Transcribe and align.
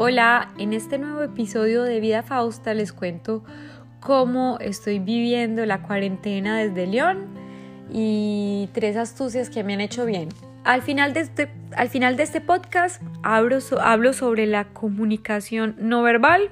Hola, 0.00 0.50
en 0.58 0.74
este 0.74 0.96
nuevo 0.96 1.24
episodio 1.24 1.82
de 1.82 1.98
Vida 1.98 2.22
Fausta 2.22 2.72
les 2.72 2.92
cuento 2.92 3.42
cómo 3.98 4.56
estoy 4.60 5.00
viviendo 5.00 5.66
la 5.66 5.82
cuarentena 5.82 6.56
desde 6.56 6.86
León 6.86 7.26
y 7.92 8.68
tres 8.74 8.96
astucias 8.96 9.50
que 9.50 9.64
me 9.64 9.74
han 9.74 9.80
hecho 9.80 10.06
bien. 10.06 10.28
Al 10.62 10.82
final 10.82 11.14
de 11.14 11.20
este, 11.22 11.50
al 11.76 11.88
final 11.88 12.16
de 12.16 12.22
este 12.22 12.40
podcast 12.40 13.02
hablo, 13.24 13.60
sobre 13.60 14.46
la 14.46 14.66
comunicación 14.66 15.74
no 15.80 16.02
verbal. 16.02 16.48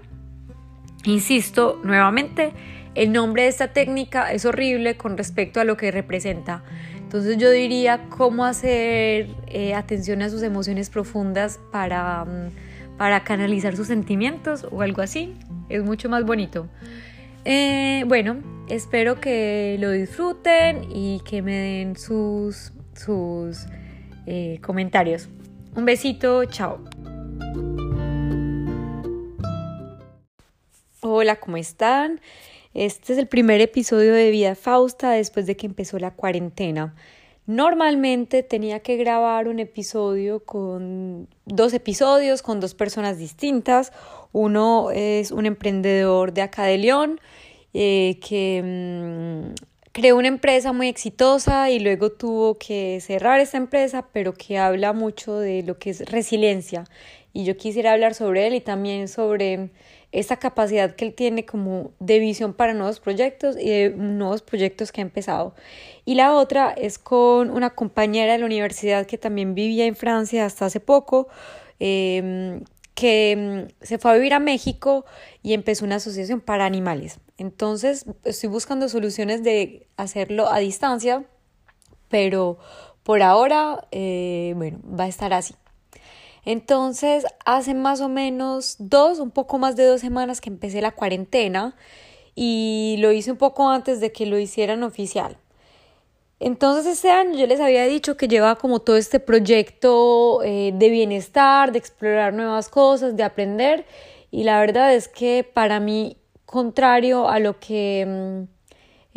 Insisto 1.04 1.80
nuevamente, 1.84 2.52
el 2.96 3.12
nombre 3.12 3.44
de 3.44 3.48
esta 3.48 3.68
técnica 3.68 4.32
es 4.32 4.44
horrible 4.44 4.96
con 4.96 5.16
respecto 5.16 5.60
a 5.60 5.64
lo 5.64 5.76
que 5.76 5.92
representa. 5.92 6.64
Entonces 6.96 7.38
yo 7.38 7.52
diría 7.52 8.08
cómo 8.08 8.44
hacer 8.44 9.28
eh, 9.46 9.74
atención 9.76 10.20
a 10.22 10.30
sus 10.30 10.42
emociones 10.42 10.90
profundas 10.90 11.60
para... 11.70 12.24
Mm, 12.24 12.48
para 12.98 13.24
canalizar 13.24 13.76
sus 13.76 13.88
sentimientos 13.88 14.66
o 14.70 14.82
algo 14.82 15.02
así. 15.02 15.34
Es 15.68 15.84
mucho 15.84 16.08
más 16.08 16.24
bonito. 16.24 16.68
Eh, 17.44 18.04
bueno, 18.06 18.42
espero 18.68 19.20
que 19.20 19.76
lo 19.78 19.90
disfruten 19.90 20.84
y 20.90 21.20
que 21.20 21.42
me 21.42 21.54
den 21.54 21.96
sus, 21.96 22.72
sus 22.94 23.66
eh, 24.26 24.58
comentarios. 24.62 25.28
Un 25.74 25.84
besito, 25.84 26.44
chao. 26.46 26.82
Hola, 31.00 31.36
¿cómo 31.36 31.56
están? 31.56 32.20
Este 32.74 33.12
es 33.12 33.18
el 33.18 33.28
primer 33.28 33.60
episodio 33.60 34.12
de 34.12 34.30
Vida 34.30 34.54
Fausta 34.54 35.12
después 35.12 35.46
de 35.46 35.56
que 35.56 35.66
empezó 35.66 35.98
la 35.98 36.10
cuarentena. 36.10 36.94
Normalmente 37.46 38.42
tenía 38.42 38.80
que 38.80 38.96
grabar 38.96 39.46
un 39.46 39.60
episodio 39.60 40.40
con 40.40 41.28
dos 41.44 41.72
episodios 41.72 42.42
con 42.42 42.58
dos 42.58 42.74
personas 42.74 43.18
distintas. 43.18 43.92
Uno 44.32 44.90
es 44.90 45.30
un 45.30 45.46
emprendedor 45.46 46.32
de 46.32 46.42
acá 46.42 46.64
de 46.64 46.78
León 46.78 47.20
eh, 47.72 48.18
que 48.26 48.62
mm, 48.64 49.54
creó 49.92 50.16
una 50.16 50.26
empresa 50.26 50.72
muy 50.72 50.88
exitosa 50.88 51.70
y 51.70 51.78
luego 51.78 52.10
tuvo 52.10 52.58
que 52.58 52.98
cerrar 53.00 53.38
esa 53.38 53.58
empresa, 53.58 54.08
pero 54.12 54.34
que 54.34 54.58
habla 54.58 54.92
mucho 54.92 55.38
de 55.38 55.62
lo 55.62 55.78
que 55.78 55.90
es 55.90 56.00
resiliencia. 56.10 56.84
Y 57.32 57.44
yo 57.44 57.56
quisiera 57.56 57.92
hablar 57.92 58.14
sobre 58.14 58.48
él 58.48 58.54
y 58.54 58.60
también 58.60 59.06
sobre 59.06 59.70
esa 60.16 60.38
capacidad 60.38 60.94
que 60.96 61.04
él 61.04 61.14
tiene 61.14 61.44
como 61.44 61.92
de 62.00 62.18
visión 62.18 62.54
para 62.54 62.72
nuevos 62.72 63.00
proyectos 63.00 63.54
y 63.60 63.68
de 63.68 63.90
nuevos 63.90 64.40
proyectos 64.40 64.90
que 64.90 65.02
ha 65.02 65.04
empezado. 65.04 65.54
Y 66.06 66.14
la 66.14 66.32
otra 66.32 66.70
es 66.70 66.98
con 66.98 67.50
una 67.50 67.70
compañera 67.70 68.32
de 68.32 68.38
la 68.38 68.46
universidad 68.46 69.06
que 69.06 69.18
también 69.18 69.54
vivía 69.54 69.84
en 69.84 69.94
Francia 69.94 70.46
hasta 70.46 70.64
hace 70.64 70.80
poco, 70.80 71.28
em, 71.78 72.64
que 72.94 73.68
mm, 73.68 73.84
se 73.84 73.98
fue 73.98 74.12
a 74.12 74.14
vivir 74.14 74.32
a 74.32 74.40
México 74.40 75.04
y 75.42 75.52
empezó 75.52 75.84
una 75.84 75.96
asociación 75.96 76.40
para 76.40 76.64
animales. 76.64 77.20
Entonces 77.36 78.06
estoy 78.24 78.48
buscando 78.48 78.88
soluciones 78.88 79.42
de 79.42 79.86
hacerlo 79.98 80.50
a 80.50 80.60
distancia, 80.60 81.24
pero 82.08 82.58
por 83.02 83.20
ahora, 83.22 83.86
eh, 83.90 84.54
bueno, 84.56 84.78
va 84.98 85.04
a 85.04 85.08
estar 85.08 85.34
así. 85.34 85.54
Entonces, 86.46 87.26
hace 87.44 87.74
más 87.74 88.00
o 88.00 88.08
menos 88.08 88.76
dos, 88.78 89.18
un 89.18 89.32
poco 89.32 89.58
más 89.58 89.76
de 89.76 89.84
dos 89.84 90.00
semanas 90.00 90.40
que 90.40 90.48
empecé 90.48 90.80
la 90.80 90.92
cuarentena 90.92 91.76
y 92.36 92.96
lo 93.00 93.10
hice 93.10 93.32
un 93.32 93.36
poco 93.36 93.68
antes 93.68 93.98
de 94.00 94.12
que 94.12 94.26
lo 94.26 94.38
hicieran 94.38 94.84
oficial. 94.84 95.36
Entonces 96.38 96.86
este 96.86 97.10
año 97.10 97.36
yo 97.36 97.46
les 97.46 97.60
había 97.60 97.84
dicho 97.86 98.16
que 98.16 98.28
llevaba 98.28 98.56
como 98.56 98.80
todo 98.80 98.96
este 98.96 99.20
proyecto 99.20 100.42
eh, 100.44 100.70
de 100.74 100.88
bienestar, 100.90 101.72
de 101.72 101.78
explorar 101.78 102.34
nuevas 102.34 102.68
cosas, 102.68 103.16
de 103.16 103.22
aprender 103.22 103.86
y 104.30 104.44
la 104.44 104.60
verdad 104.60 104.94
es 104.94 105.08
que 105.08 105.48
para 105.52 105.80
mí, 105.80 106.18
contrario 106.44 107.28
a 107.28 107.38
lo 107.40 107.58
que... 107.58 108.46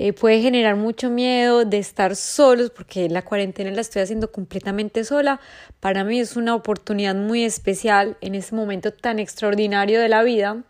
Eh, 0.01 0.13
puede 0.13 0.39
generar 0.39 0.77
mucho 0.77 1.09
miedo 1.09 1.65
de 1.65 1.77
estar 1.77 2.15
solos 2.15 2.69
porque 2.69 3.09
la 3.09 3.25
cuarentena 3.25 3.69
la 3.71 3.81
estoy 3.81 4.01
haciendo 4.01 4.31
completamente 4.31 5.03
sola. 5.03 5.41
Para 5.81 6.05
mí 6.05 6.21
es 6.21 6.37
una 6.37 6.55
oportunidad 6.55 7.15
muy 7.15 7.43
especial 7.43 8.15
en 8.21 8.33
este 8.33 8.55
momento 8.55 8.93
tan 8.93 9.19
extraordinario 9.19 9.99
de 9.99 10.07
la 10.07 10.23
vida, 10.23 10.63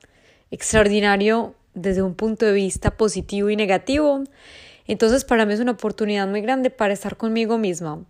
extraordinario 0.49 1.53
desde 1.75 2.01
un 2.01 2.15
punto 2.15 2.47
de 2.47 2.53
vista 2.53 2.97
positivo 2.97 3.51
y 3.51 3.55
negativo. 3.55 4.23
Entonces 4.87 5.25
para 5.25 5.45
mí 5.45 5.53
es 5.53 5.59
una 5.59 5.73
oportunidad 5.73 6.27
muy 6.27 6.41
grande 6.41 6.71
para 6.71 6.91
estar 6.91 7.15
conmigo 7.15 7.59
misma. 7.59 8.03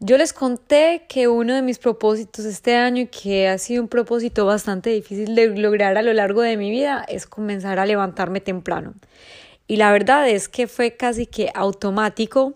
Yo 0.00 0.16
les 0.16 0.32
conté 0.32 1.04
que 1.10 1.28
uno 1.28 1.54
de 1.54 1.60
mis 1.60 1.78
propósitos 1.78 2.46
este 2.46 2.74
año 2.74 3.06
que 3.10 3.48
ha 3.48 3.58
sido 3.58 3.82
un 3.82 3.88
propósito 3.88 4.46
bastante 4.46 4.88
difícil 4.88 5.34
de 5.34 5.48
lograr 5.48 5.98
a 5.98 6.02
lo 6.02 6.14
largo 6.14 6.40
de 6.40 6.56
mi 6.56 6.70
vida 6.70 7.04
es 7.06 7.26
comenzar 7.26 7.78
a 7.78 7.84
levantarme 7.84 8.40
temprano. 8.40 8.94
Y 9.66 9.76
la 9.76 9.92
verdad 9.92 10.28
es 10.28 10.48
que 10.48 10.66
fue 10.66 10.96
casi 10.96 11.26
que 11.26 11.50
automático 11.54 12.54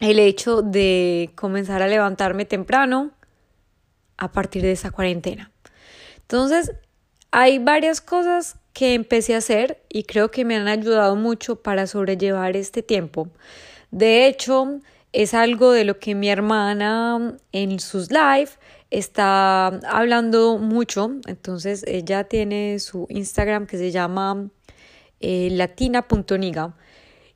el 0.00 0.18
hecho 0.18 0.62
de 0.62 1.30
comenzar 1.34 1.82
a 1.82 1.88
levantarme 1.88 2.44
temprano 2.44 3.12
a 4.16 4.32
partir 4.32 4.62
de 4.62 4.72
esa 4.72 4.90
cuarentena. 4.90 5.50
Entonces, 6.18 6.72
hay 7.30 7.58
varias 7.58 8.00
cosas 8.00 8.56
que 8.72 8.94
empecé 8.94 9.34
a 9.34 9.38
hacer 9.38 9.82
y 9.88 10.04
creo 10.04 10.30
que 10.30 10.44
me 10.44 10.56
han 10.56 10.68
ayudado 10.68 11.16
mucho 11.16 11.62
para 11.62 11.86
sobrellevar 11.86 12.56
este 12.56 12.82
tiempo. 12.82 13.28
De 13.90 14.26
hecho, 14.26 14.80
es 15.12 15.32
algo 15.32 15.72
de 15.72 15.84
lo 15.84 15.98
que 15.98 16.14
mi 16.14 16.28
hermana 16.28 17.36
en 17.52 17.80
sus 17.80 18.10
live 18.10 18.50
está 18.90 19.68
hablando 19.68 20.58
mucho. 20.58 21.10
Entonces, 21.26 21.84
ella 21.86 22.24
tiene 22.24 22.78
su 22.80 23.06
Instagram 23.08 23.66
que 23.66 23.78
se 23.78 23.90
llama 23.90 24.50
eh, 25.20 25.48
latina.niga 25.52 26.74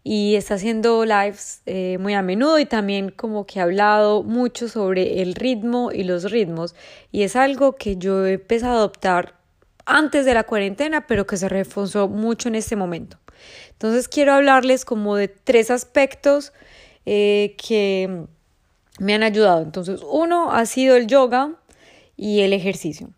y 0.03 0.37
está 0.37 0.55
haciendo 0.55 1.05
lives 1.05 1.63
eh, 1.67 1.99
muy 2.01 2.15
a 2.15 2.23
menudo 2.23 2.59
y 2.59 2.67
también 2.67 3.11
como 3.11 3.47
que 3.47 3.61
ha 3.61 3.65
hablado 3.65 4.23
mucho 4.23 4.69
sobre 4.69 5.21
el 5.21 5.35
ritmo 5.35 5.91
y 5.93 6.05
los 6.05 6.31
ritmos 6.31 6.75
y 7.13 7.23
es 7.23 7.37
algo 7.37 7.77
que 7.77 7.97
yo 7.97 8.27
empezado 8.27 8.75
a 8.75 8.77
adoptar 8.79 9.35
antes 9.85 10.25
de 10.25 10.35
la 10.35 10.45
cuarentena 10.45 11.07
pero 11.07 11.27
que 11.27 11.37
se 11.37 11.49
reforzó 11.49 12.09
mucho 12.09 12.49
en 12.49 12.55
este 12.55 12.77
momento. 12.77 13.19
Entonces 13.73 14.09
quiero 14.09 14.33
hablarles 14.33 14.85
como 14.85 15.17
de 15.17 15.29
tres 15.29 15.71
aspectos 15.71 16.53
eh, 17.07 17.57
que 17.57 18.27
me 18.99 19.15
han 19.15 19.23
ayudado. 19.23 19.63
Entonces 19.63 20.01
uno 20.09 20.53
ha 20.53 20.67
sido 20.67 20.97
el 20.97 21.07
yoga 21.07 21.55
y 22.17 22.41
el 22.41 22.53
ejercicio. 22.53 23.11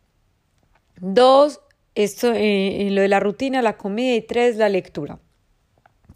Dos, 1.01 1.61
esto, 1.95 2.33
eh, 2.35 2.89
lo 2.91 3.03
de 3.03 3.09
la 3.09 3.21
rutina, 3.21 3.63
la 3.63 3.77
comida 3.77 4.15
y 4.15 4.23
tres, 4.23 4.57
la 4.57 4.69
lectura. 4.69 5.19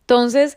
Entonces, 0.01 0.57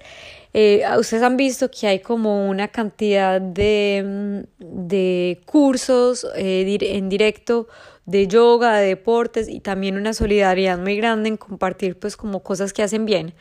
eh, 0.53 0.84
ustedes 0.97 1.24
han 1.24 1.38
visto 1.38 1.69
que 1.69 1.88
hay 1.88 2.00
como 2.00 2.50
una 2.50 2.68
cantidad 2.69 3.40
de, 3.41 4.03
mm, 4.06 4.78
de 4.88 5.41
cursos 5.46 6.25
eh, 6.35 6.78
en 6.81 7.09
directo 7.09 7.68
de 8.06 8.28
yoga, 8.28 8.78
de 8.78 8.88
deportes 8.88 9.47
y 9.50 9.59
también 9.59 9.96
una 9.96 10.13
solidaridad 10.13 10.79
muy 10.79 10.97
grande 10.97 11.29
en 11.29 11.38
compartir 11.38 12.00
pues 12.00 12.18
como 12.18 12.41
cosas 12.41 12.74
que 12.74 12.81
hacen 12.81 13.06
bien. 13.06 13.34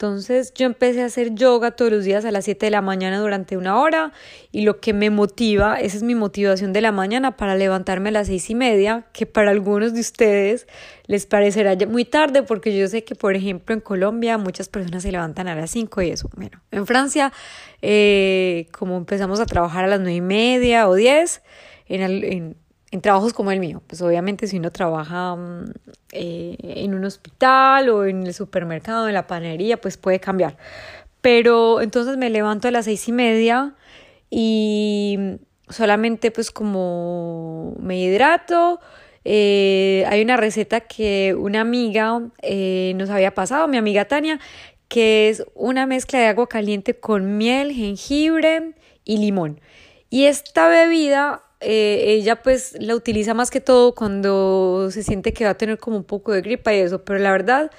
Entonces 0.00 0.54
yo 0.54 0.64
empecé 0.64 1.02
a 1.02 1.04
hacer 1.04 1.34
yoga 1.34 1.72
todos 1.72 1.92
los 1.92 2.04
días 2.04 2.24
a 2.24 2.30
las 2.30 2.46
7 2.46 2.64
de 2.64 2.70
la 2.70 2.80
mañana 2.80 3.18
durante 3.18 3.58
una 3.58 3.78
hora 3.78 4.12
y 4.50 4.62
lo 4.62 4.80
que 4.80 4.94
me 4.94 5.10
motiva, 5.10 5.78
esa 5.78 5.98
es 5.98 6.02
mi 6.02 6.14
motivación 6.14 6.72
de 6.72 6.80
la 6.80 6.90
mañana 6.90 7.36
para 7.36 7.54
levantarme 7.54 8.08
a 8.08 8.12
las 8.12 8.28
seis 8.28 8.48
y 8.48 8.54
media, 8.54 9.04
que 9.12 9.26
para 9.26 9.50
algunos 9.50 9.92
de 9.92 10.00
ustedes 10.00 10.66
les 11.04 11.26
parecerá 11.26 11.76
muy 11.86 12.06
tarde 12.06 12.42
porque 12.42 12.74
yo 12.74 12.88
sé 12.88 13.04
que 13.04 13.14
por 13.14 13.36
ejemplo 13.36 13.74
en 13.74 13.82
Colombia 13.82 14.38
muchas 14.38 14.70
personas 14.70 15.02
se 15.02 15.12
levantan 15.12 15.48
a 15.48 15.54
las 15.54 15.70
5 15.70 16.00
y 16.00 16.08
eso. 16.12 16.30
Bueno, 16.34 16.62
en 16.70 16.86
Francia 16.86 17.30
eh, 17.82 18.68
como 18.72 18.96
empezamos 18.96 19.38
a 19.38 19.44
trabajar 19.44 19.84
a 19.84 19.88
las 19.88 20.00
nueve 20.00 20.14
y 20.14 20.22
media 20.22 20.88
o 20.88 20.94
10, 20.94 21.42
en, 21.88 22.00
en 22.00 22.56
en 22.90 23.00
trabajos 23.00 23.32
como 23.32 23.52
el 23.52 23.60
mío. 23.60 23.82
Pues 23.86 24.02
obviamente 24.02 24.46
si 24.46 24.58
uno 24.58 24.72
trabaja 24.72 25.36
mm, 25.36 25.72
eh, 26.12 26.56
en 26.60 26.94
un 26.94 27.04
hospital 27.04 27.88
o 27.88 28.04
en 28.04 28.26
el 28.26 28.34
supermercado, 28.34 29.08
en 29.08 29.14
la 29.14 29.26
panadería, 29.26 29.80
pues 29.80 29.96
puede 29.96 30.20
cambiar. 30.20 30.56
Pero 31.20 31.80
entonces 31.80 32.16
me 32.16 32.30
levanto 32.30 32.68
a 32.68 32.70
las 32.70 32.86
seis 32.86 33.06
y 33.08 33.12
media 33.12 33.74
y 34.30 35.18
solamente 35.68 36.30
pues 36.30 36.50
como 36.50 37.76
me 37.80 37.98
hidrato. 37.98 38.80
Eh, 39.24 40.04
hay 40.08 40.22
una 40.22 40.36
receta 40.36 40.80
que 40.80 41.34
una 41.38 41.60
amiga 41.60 42.22
eh, 42.42 42.94
nos 42.96 43.10
había 43.10 43.34
pasado, 43.34 43.68
mi 43.68 43.76
amiga 43.76 44.06
Tania, 44.06 44.40
que 44.88 45.28
es 45.28 45.44
una 45.54 45.86
mezcla 45.86 46.18
de 46.18 46.26
agua 46.26 46.48
caliente 46.48 46.98
con 46.98 47.36
miel, 47.36 47.72
jengibre 47.72 48.74
y 49.04 49.18
limón. 49.18 49.60
Y 50.08 50.24
esta 50.24 50.68
bebida 50.68 51.44
eh, 51.60 52.04
ella 52.06 52.42
pues 52.42 52.76
la 52.80 52.94
utiliza 52.94 53.34
más 53.34 53.50
que 53.50 53.60
todo 53.60 53.94
cuando 53.94 54.90
se 54.90 55.02
siente 55.02 55.32
que 55.32 55.44
va 55.44 55.50
a 55.50 55.58
tener 55.58 55.78
como 55.78 55.96
un 55.98 56.04
poco 56.04 56.32
de 56.32 56.42
gripa 56.42 56.72
y 56.74 56.78
eso, 56.78 57.04
pero 57.04 57.18
la 57.18 57.32
verdad 57.32 57.70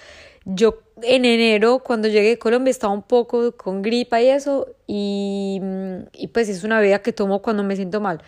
yo 0.45 0.81
en 1.03 1.25
enero 1.25 1.79
cuando 1.83 2.07
llegué 2.07 2.33
a 2.33 2.39
Colombia 2.39 2.71
estaba 2.71 2.93
un 2.93 3.03
poco 3.03 3.55
con 3.57 3.81
gripa 3.81 4.21
y 4.21 4.29
eso 4.29 4.67
y, 4.87 5.61
y 6.13 6.27
pues 6.27 6.49
es 6.49 6.63
una 6.63 6.79
bebida 6.79 7.01
que 7.01 7.13
tomo 7.13 7.41
cuando 7.41 7.63
me 7.63 7.75
siento 7.75 8.01
mal. 8.01 8.21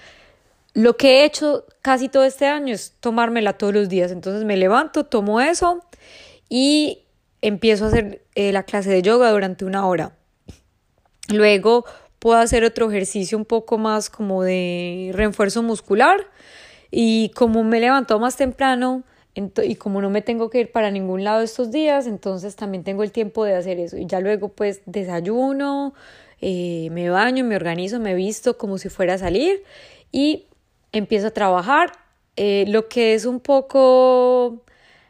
lo 0.73 0.97
que 0.97 1.21
he 1.21 1.25
hecho 1.25 1.65
casi 1.81 2.09
todo 2.09 2.23
este 2.23 2.47
año 2.47 2.73
es 2.73 2.93
tomármela 2.99 3.53
todos 3.53 3.73
los 3.73 3.89
días. 3.89 4.11
Entonces 4.11 4.43
me 4.43 4.57
levanto, 4.57 5.05
tomo 5.05 5.39
eso 5.41 5.83
y 6.49 7.03
empiezo 7.41 7.85
a 7.85 7.87
hacer 7.89 8.23
eh, 8.35 8.51
la 8.51 8.63
clase 8.63 8.89
de 8.89 9.01
yoga 9.01 9.31
durante 9.31 9.65
una 9.65 9.85
hora. 9.85 10.15
Luego 11.29 11.85
puedo 12.23 12.39
hacer 12.39 12.63
otro 12.63 12.89
ejercicio 12.89 13.37
un 13.37 13.43
poco 13.43 13.77
más 13.77 14.09
como 14.09 14.43
de 14.43 15.11
refuerzo 15.13 15.61
muscular 15.61 16.25
y 16.89 17.27
como 17.35 17.65
me 17.65 17.81
levanto 17.81 18.17
más 18.17 18.37
temprano 18.37 19.03
y 19.35 19.75
como 19.75 20.01
no 20.01 20.09
me 20.09 20.21
tengo 20.21 20.49
que 20.49 20.61
ir 20.61 20.71
para 20.71 20.89
ningún 20.89 21.25
lado 21.25 21.41
estos 21.41 21.69
días, 21.69 22.07
entonces 22.07 22.55
también 22.55 22.85
tengo 22.85 23.03
el 23.03 23.11
tiempo 23.11 23.43
de 23.43 23.55
hacer 23.55 23.77
eso. 23.77 23.97
Y 23.97 24.05
ya 24.05 24.21
luego 24.21 24.47
pues 24.47 24.79
desayuno, 24.85 25.95
eh, 26.39 26.87
me 26.91 27.09
baño, 27.09 27.43
me 27.43 27.57
organizo, 27.57 27.99
me 27.99 28.15
visto 28.15 28.57
como 28.57 28.77
si 28.77 28.87
fuera 28.87 29.15
a 29.15 29.17
salir 29.17 29.61
y 30.09 30.45
empiezo 30.93 31.27
a 31.27 31.31
trabajar. 31.31 31.91
Eh, 32.37 32.63
lo 32.69 32.87
que 32.87 33.15
es 33.15 33.25
un 33.25 33.41
poco 33.41 34.63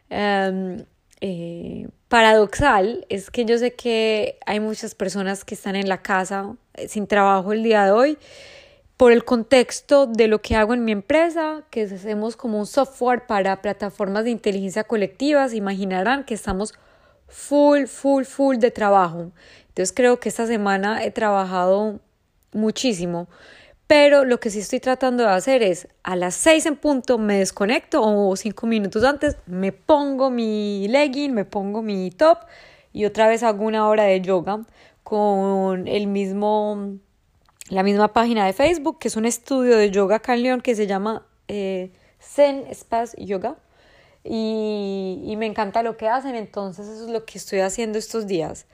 em, 0.09 0.83
eh, 1.21 1.87
paradoxal 2.13 3.07
es 3.09 3.31
que 3.31 3.43
yo 3.43 3.57
sé 3.57 3.73
que 3.73 4.37
hay 4.45 4.59
muchas 4.59 4.93
personas 4.93 5.43
que 5.43 5.55
están 5.55 5.75
en 5.75 5.89
la 5.89 6.03
casa 6.03 6.55
eh, 6.75 6.87
sin 6.87 7.07
trabajo 7.07 7.53
el 7.53 7.63
día 7.63 7.85
de 7.85 7.91
hoy 7.91 8.19
por 8.97 9.11
el 9.11 9.25
contexto 9.25 10.05
de 10.05 10.27
lo 10.27 10.39
que 10.39 10.55
hago 10.55 10.75
en 10.75 10.85
mi 10.85 10.91
empresa, 10.91 11.63
que 11.71 11.81
hacemos 11.85 12.35
como 12.35 12.59
un 12.59 12.67
software 12.67 13.25
para 13.25 13.63
plataformas 13.63 14.25
de 14.25 14.29
inteligencia 14.29 14.83
colectiva, 14.83 15.49
se 15.49 15.55
imaginarán 15.55 16.23
que 16.23 16.35
estamos 16.35 16.75
full, 17.27 17.87
full, 17.87 18.25
full 18.25 18.57
de 18.57 18.69
trabajo. 18.69 19.31
Entonces 19.69 19.91
creo 19.91 20.19
que 20.19 20.29
esta 20.29 20.45
semana 20.45 21.03
he 21.03 21.09
trabajado 21.09 21.99
muchísimo 22.51 23.27
pero 23.87 24.23
lo 24.25 24.39
que 24.39 24.49
sí 24.49 24.59
estoy 24.59 24.79
tratando 24.79 25.23
de 25.23 25.29
hacer 25.29 25.61
es 25.61 25.87
a 26.03 26.15
las 26.15 26.35
seis 26.35 26.65
en 26.65 26.75
punto 26.75 27.17
me 27.17 27.39
desconecto 27.39 28.01
o 28.01 28.35
cinco 28.35 28.65
minutos 28.65 29.03
antes 29.03 29.37
me 29.45 29.71
pongo 29.71 30.29
mi 30.29 30.87
legging, 30.87 31.33
me 31.33 31.45
pongo 31.45 31.81
mi 31.81 32.09
top 32.11 32.39
y 32.91 33.05
otra 33.05 33.27
vez 33.27 33.43
hago 33.43 33.65
una 33.65 33.87
hora 33.87 34.03
de 34.03 34.21
yoga 34.21 34.61
con 35.03 35.87
el 35.87 36.07
mismo, 36.07 36.97
la 37.69 37.83
misma 37.83 38.13
página 38.13 38.45
de 38.45 38.53
Facebook 38.53 38.99
que 38.99 39.09
es 39.09 39.15
un 39.15 39.25
estudio 39.25 39.77
de 39.77 39.91
yoga 39.91 40.17
acá 40.17 40.33
en 40.33 40.43
León 40.43 40.61
que 40.61 40.75
se 40.75 40.87
llama 40.87 41.25
eh, 41.47 41.91
Zen 42.19 42.65
Space 42.69 43.21
Yoga 43.23 43.57
y, 44.23 45.21
y 45.25 45.35
me 45.35 45.45
encanta 45.45 45.83
lo 45.83 45.97
que 45.97 46.07
hacen, 46.07 46.35
entonces 46.35 46.87
eso 46.87 47.05
es 47.05 47.09
lo 47.09 47.25
que 47.25 47.37
estoy 47.37 47.59
haciendo 47.59 47.99
estos 47.99 48.25
días. 48.25 48.65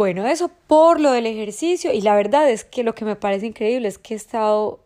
Bueno, 0.00 0.26
eso 0.26 0.50
por 0.66 0.98
lo 0.98 1.12
del 1.12 1.26
ejercicio 1.26 1.92
y 1.92 2.00
la 2.00 2.14
verdad 2.14 2.48
es 2.48 2.64
que 2.64 2.84
lo 2.84 2.94
que 2.94 3.04
me 3.04 3.16
parece 3.16 3.44
increíble 3.44 3.86
es 3.86 3.98
que 3.98 4.14
he 4.14 4.16
estado, 4.16 4.80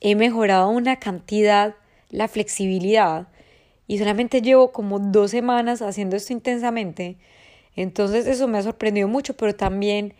he 0.00 0.16
mejorado 0.16 0.68
una 0.70 0.98
cantidad 0.98 1.76
la 2.08 2.26
flexibilidad 2.26 3.28
y 3.86 3.98
solamente 3.98 4.42
llevo 4.42 4.72
como 4.72 4.98
dos 4.98 5.30
semanas 5.30 5.82
haciendo 5.82 6.16
esto 6.16 6.32
intensamente. 6.32 7.16
Entonces 7.76 8.26
eso 8.26 8.48
me 8.48 8.58
ha 8.58 8.62
sorprendido 8.62 9.06
mucho, 9.06 9.36
pero 9.36 9.54
también 9.54 10.14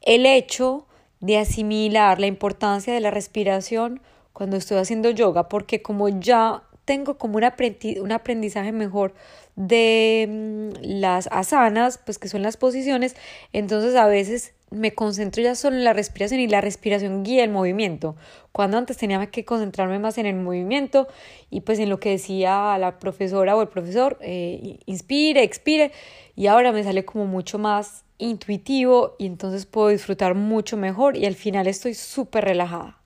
el 0.00 0.24
hecho 0.24 0.86
de 1.20 1.36
asimilar 1.36 2.18
la 2.20 2.26
importancia 2.26 2.94
de 2.94 3.00
la 3.00 3.10
respiración 3.10 4.00
cuando 4.32 4.56
estoy 4.56 4.78
haciendo 4.78 5.10
yoga, 5.10 5.50
porque 5.50 5.82
como 5.82 6.08
ya 6.08 6.62
tengo 6.84 7.18
como 7.18 7.36
un, 7.36 8.12
aprendizaje 8.12 8.72
mejor 8.72 9.14
de 9.56 10.26
mm, 10.28 10.82
las 10.82 11.28
asanas, 11.30 11.98
pues 12.04 12.18
que 12.18 12.28
son 12.28 12.42
las 12.42 12.56
posiciones, 12.56 13.16
entonces 13.52 13.94
a 13.96 14.06
veces 14.06 14.54
me 14.70 14.92
concentro 14.92 15.42
ya 15.42 15.54
solo 15.54 15.76
en 15.76 15.84
la 15.84 15.92
respiración 15.92 16.40
y 16.40 16.48
la 16.48 16.60
respiración 16.60 17.22
guía 17.22 17.44
el 17.44 17.50
movimiento, 17.50 18.16
cuando 18.52 18.76
antes 18.76 18.96
tenía 18.96 19.24
que 19.26 19.44
concentrarme 19.44 19.98
más 19.98 20.18
en 20.18 20.26
el 20.26 20.36
movimiento 20.36 21.06
y 21.50 21.60
pues 21.60 21.78
en 21.78 21.88
lo 21.88 22.00
que 22.00 22.10
decía 22.10 22.76
la 22.78 22.98
profesora 22.98 23.56
o 23.56 23.62
el 23.62 23.68
profesor, 23.68 24.18
eh, 24.20 24.78
inspire, 24.86 25.42
expire, 25.42 25.92
y 26.34 26.48
ahora 26.48 26.72
me 26.72 26.82
sale 26.82 27.04
como 27.04 27.26
mucho 27.26 27.58
más 27.58 28.04
intuitivo 28.18 29.16
y 29.18 29.26
entonces 29.26 29.66
puedo 29.66 29.88
disfrutar 29.88 30.34
mucho 30.34 30.76
mejor 30.76 31.16
y 31.16 31.26
al 31.26 31.34
final 31.34 31.66
estoy 31.66 31.94
súper 31.94 32.44
relajada. 32.44 32.98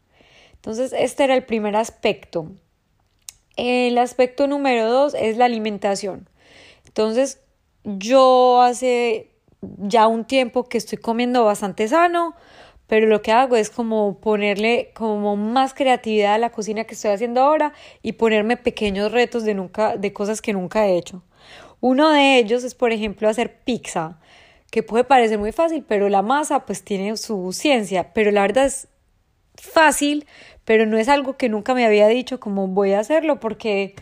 Entonces 0.54 0.94
este 0.96 1.24
era 1.24 1.34
el 1.34 1.44
primer 1.44 1.76
aspecto. 1.76 2.50
El 3.56 3.98
aspecto 3.98 4.46
número 4.46 4.88
dos 4.90 5.14
es 5.14 5.36
la 5.36 5.46
alimentación. 5.46 6.28
Entonces, 6.88 7.40
yo 7.84 8.60
hace 8.60 9.30
ya 9.60 10.06
un 10.06 10.24
tiempo 10.24 10.64
que 10.64 10.78
estoy 10.78 10.98
comiendo 10.98 11.44
bastante 11.44 11.88
sano, 11.88 12.34
pero 12.86 13.06
lo 13.06 13.22
que 13.22 13.32
hago 13.32 13.56
es 13.56 13.70
como 13.70 14.18
ponerle 14.18 14.90
como 14.94 15.36
más 15.36 15.74
creatividad 15.74 16.34
a 16.34 16.38
la 16.38 16.50
cocina 16.50 16.84
que 16.84 16.94
estoy 16.94 17.10
haciendo 17.10 17.42
ahora 17.42 17.72
y 18.02 18.12
ponerme 18.12 18.56
pequeños 18.56 19.12
retos 19.12 19.44
de 19.44 19.54
nunca 19.54 19.96
de 19.96 20.12
cosas 20.12 20.40
que 20.40 20.52
nunca 20.52 20.86
he 20.86 20.96
hecho. 20.96 21.22
Uno 21.80 22.10
de 22.10 22.38
ellos 22.38 22.64
es, 22.64 22.74
por 22.74 22.92
ejemplo, 22.92 23.28
hacer 23.28 23.60
pizza, 23.62 24.18
que 24.70 24.82
puede 24.82 25.04
parecer 25.04 25.38
muy 25.38 25.52
fácil, 25.52 25.84
pero 25.86 26.08
la 26.08 26.22
masa 26.22 26.66
pues 26.66 26.82
tiene 26.82 27.16
su 27.16 27.52
ciencia, 27.52 28.12
pero 28.12 28.30
la 28.30 28.42
verdad 28.42 28.66
es 28.66 28.88
fácil, 29.54 30.26
pero 30.64 30.86
no 30.86 30.98
es 30.98 31.08
algo 31.08 31.36
que 31.36 31.48
nunca 31.48 31.74
me 31.74 31.86
había 31.86 32.08
dicho 32.08 32.40
como 32.40 32.68
voy 32.68 32.92
a 32.92 33.00
hacerlo 33.00 33.40
porque 33.40 33.94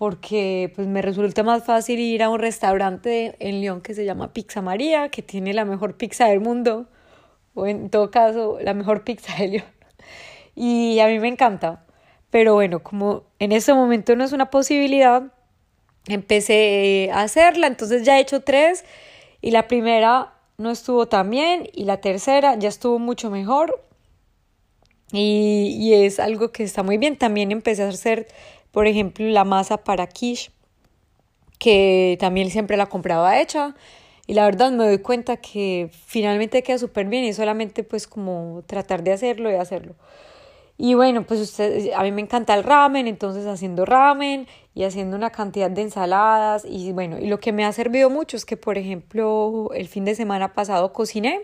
porque 0.00 0.72
pues 0.74 0.88
me 0.88 1.02
resulta 1.02 1.42
más 1.42 1.62
fácil 1.66 2.00
ir 2.00 2.22
a 2.22 2.30
un 2.30 2.38
restaurante 2.38 3.36
en 3.38 3.60
León 3.60 3.82
que 3.82 3.92
se 3.92 4.06
llama 4.06 4.32
Pizza 4.32 4.62
María, 4.62 5.10
que 5.10 5.20
tiene 5.20 5.52
la 5.52 5.66
mejor 5.66 5.98
pizza 5.98 6.24
del 6.24 6.40
mundo, 6.40 6.86
o 7.52 7.66
en 7.66 7.90
todo 7.90 8.10
caso 8.10 8.56
la 8.62 8.72
mejor 8.72 9.04
pizza 9.04 9.36
de 9.36 9.48
León. 9.48 9.66
Y 10.54 11.00
a 11.00 11.06
mí 11.06 11.18
me 11.18 11.28
encanta. 11.28 11.84
Pero 12.30 12.54
bueno, 12.54 12.82
como 12.82 13.24
en 13.38 13.52
ese 13.52 13.74
momento 13.74 14.16
no 14.16 14.24
es 14.24 14.32
una 14.32 14.48
posibilidad, 14.48 15.34
empecé 16.06 17.10
a 17.12 17.20
hacerla, 17.20 17.66
entonces 17.66 18.02
ya 18.02 18.16
he 18.16 18.22
hecho 18.22 18.40
tres 18.40 18.86
y 19.42 19.50
la 19.50 19.68
primera 19.68 20.32
no 20.56 20.70
estuvo 20.70 21.08
tan 21.08 21.28
bien 21.28 21.68
y 21.74 21.84
la 21.84 22.00
tercera 22.00 22.54
ya 22.58 22.70
estuvo 22.70 22.98
mucho 22.98 23.30
mejor 23.30 23.84
y, 25.12 25.76
y, 25.78 25.92
es 25.92 26.20
algo 26.20 26.52
que 26.52 26.62
está 26.62 26.82
muy 26.82 26.96
bien. 26.96 27.18
También 27.18 27.52
empecé 27.52 27.82
a 27.82 27.88
hacer, 27.88 28.28
por 28.72 28.86
ejemplo, 28.86 29.26
la 29.26 29.44
masa 29.44 29.78
para 29.78 30.06
quiche, 30.06 30.50
que 31.58 32.16
también 32.20 32.50
siempre 32.50 32.76
la 32.76 32.86
compraba 32.86 33.40
hecha. 33.40 33.74
Y 34.26 34.34
la 34.34 34.44
verdad 34.44 34.70
me 34.70 34.84
doy 34.84 34.98
cuenta 34.98 35.38
que 35.38 35.90
finalmente 36.06 36.62
queda 36.62 36.78
súper 36.78 37.06
bien 37.06 37.24
y 37.24 37.32
solamente 37.32 37.82
pues 37.82 38.06
como 38.06 38.62
tratar 38.66 39.02
de 39.02 39.12
hacerlo 39.12 39.50
y 39.50 39.54
hacerlo. 39.54 39.96
Y 40.82 40.94
bueno, 40.94 41.24
pues 41.26 41.40
usted, 41.40 41.90
a 41.94 42.02
mí 42.02 42.10
me 42.10 42.22
encanta 42.22 42.54
el 42.54 42.64
ramen, 42.64 43.06
entonces 43.06 43.46
haciendo 43.46 43.84
ramen 43.84 44.46
y 44.74 44.84
haciendo 44.84 45.14
una 45.14 45.30
cantidad 45.30 45.70
de 45.70 45.82
ensaladas. 45.82 46.64
Y 46.64 46.92
bueno, 46.92 47.18
y 47.18 47.26
lo 47.26 47.38
que 47.38 47.52
me 47.52 47.66
ha 47.66 47.72
servido 47.72 48.08
mucho 48.08 48.36
es 48.36 48.46
que, 48.46 48.56
por 48.56 48.78
ejemplo, 48.78 49.70
el 49.74 49.88
fin 49.88 50.06
de 50.06 50.14
semana 50.14 50.54
pasado 50.54 50.92
cociné 50.94 51.42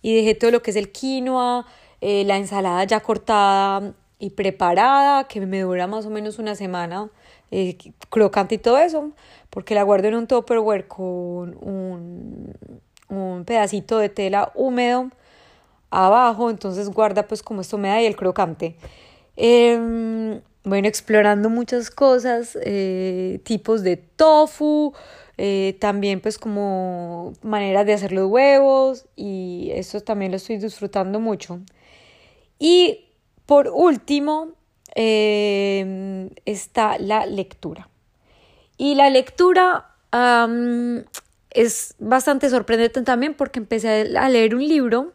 y 0.00 0.14
dejé 0.14 0.36
todo 0.36 0.52
lo 0.52 0.62
que 0.62 0.70
es 0.70 0.76
el 0.76 0.92
quinoa, 0.92 1.66
eh, 2.00 2.22
la 2.24 2.36
ensalada 2.36 2.84
ya 2.84 3.00
cortada 3.00 3.94
y 4.18 4.30
preparada, 4.30 5.24
que 5.28 5.40
me 5.40 5.60
dura 5.60 5.86
más 5.86 6.06
o 6.06 6.10
menos 6.10 6.38
una 6.38 6.54
semana, 6.54 7.08
eh, 7.50 7.76
crocante 8.08 8.56
y 8.56 8.58
todo 8.58 8.78
eso, 8.78 9.12
porque 9.50 9.74
la 9.74 9.82
guardo 9.82 10.08
en 10.08 10.14
un 10.14 10.26
tupperware 10.26 10.88
con 10.88 11.56
un, 11.60 12.54
un 13.08 13.44
pedacito 13.44 13.98
de 13.98 14.08
tela 14.08 14.50
húmedo 14.54 15.10
abajo, 15.90 16.50
entonces 16.50 16.88
guarda 16.88 17.26
pues 17.26 17.42
como 17.42 17.60
esto 17.60 17.78
me 17.78 17.88
da 17.88 18.02
y 18.02 18.06
el 18.06 18.16
crocante. 18.16 18.76
Em, 19.36 20.40
bueno, 20.64 20.88
explorando 20.88 21.48
muchas 21.48 21.90
cosas, 21.90 22.58
eh, 22.62 23.40
tipos 23.44 23.82
de 23.82 23.96
tofu, 23.96 24.92
también 25.78 26.20
pues 26.20 26.36
como 26.36 27.32
maneras 27.42 27.86
de 27.86 27.92
hacer 27.92 28.10
los 28.10 28.28
huevos 28.28 29.06
y 29.14 29.70
eso 29.72 30.00
también 30.00 30.32
lo 30.32 30.36
estoy 30.36 30.58
disfrutando 30.58 31.20
mucho. 31.20 31.60
Y 32.58 33.07
por 33.48 33.68
último 33.68 34.48
em, 34.94 36.28
está 36.44 36.98
la 36.98 37.24
lectura. 37.24 37.88
Y 38.76 38.94
la 38.94 39.08
lectura 39.08 39.86
es 41.48 41.94
bastante 41.98 42.50
sorprendente 42.50 43.00
también 43.00 43.32
porque 43.32 43.58
empecé 43.58 44.14
a 44.18 44.28
leer 44.28 44.54
un 44.54 44.68
libro 44.68 45.14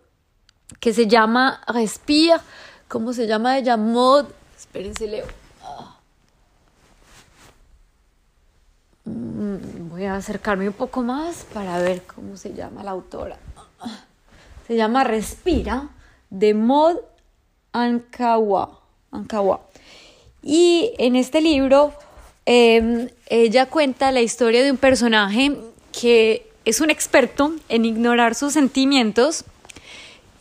que 0.80 0.94
se 0.94 1.06
llama 1.06 1.62
Respire, 1.68 2.40
¿cómo 2.88 3.14
se 3.14 3.28
llama 3.28 3.60
ella? 3.60 3.78
Mod, 3.78 4.26
espérense, 4.58 5.06
leo. 5.08 5.28
Mm, 9.06 9.90
voy 9.90 10.06
a 10.06 10.16
acercarme 10.16 10.68
un 10.68 10.74
poco 10.74 11.04
más 11.04 11.46
para 11.54 11.78
ver 11.78 12.02
cómo 12.02 12.36
se 12.36 12.56
llama 12.56 12.84
la 12.84 12.92
autora. 12.92 13.38
Se 14.66 14.76
llama 14.76 15.04
Respira, 15.04 15.90
de 16.32 16.56
Mod 16.56 16.98
Ankawa. 17.74 18.80
Y 20.42 20.94
en 20.98 21.16
este 21.16 21.42
libro 21.42 21.94
em, 22.46 23.10
ella 23.28 23.66
cuenta 23.66 24.12
la 24.12 24.22
historia 24.22 24.64
de 24.64 24.72
un 24.72 24.78
personaje 24.78 25.52
que 25.92 26.48
es 26.66 26.80
un 26.82 26.90
experto 26.90 27.54
en 27.70 27.86
ignorar 27.86 28.36
sus 28.36 28.54
sentimientos 28.54 29.44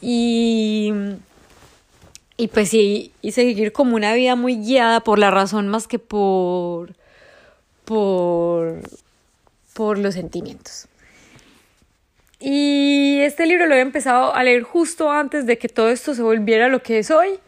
y 0.01 0.93
y 2.37 2.49
pues 2.49 2.71
sí, 2.71 3.13
y 3.23 3.31
seguir 3.31 3.73
como 3.73 3.95
una 3.95 4.15
vida 4.15 4.35
muy 4.35 4.57
guiada 4.57 5.01
por 5.01 5.21
la 5.21 5.31
razón 5.31 5.69
más 5.69 5.87
que 5.87 6.01
por, 6.01 6.95
por, 7.85 8.81
por 9.75 9.99
los 9.99 10.15
sentimientos. 10.15 10.89
Y 12.45 13.21
este 13.21 13.47
libro 13.47 13.67
lo 13.67 13.77
he 13.77 13.81
empezado 13.81 14.35
a 14.35 14.43
leer 14.43 14.65
justo 14.65 15.13
antes 15.13 15.47
de 15.47 15.59
que 15.59 15.69
todo 15.69 15.91
esto 15.91 16.13
se 16.13 16.23
volviera 16.23 16.69
lo 16.69 16.83
que 16.83 16.99
es 16.99 17.13
hoy. 17.13 17.39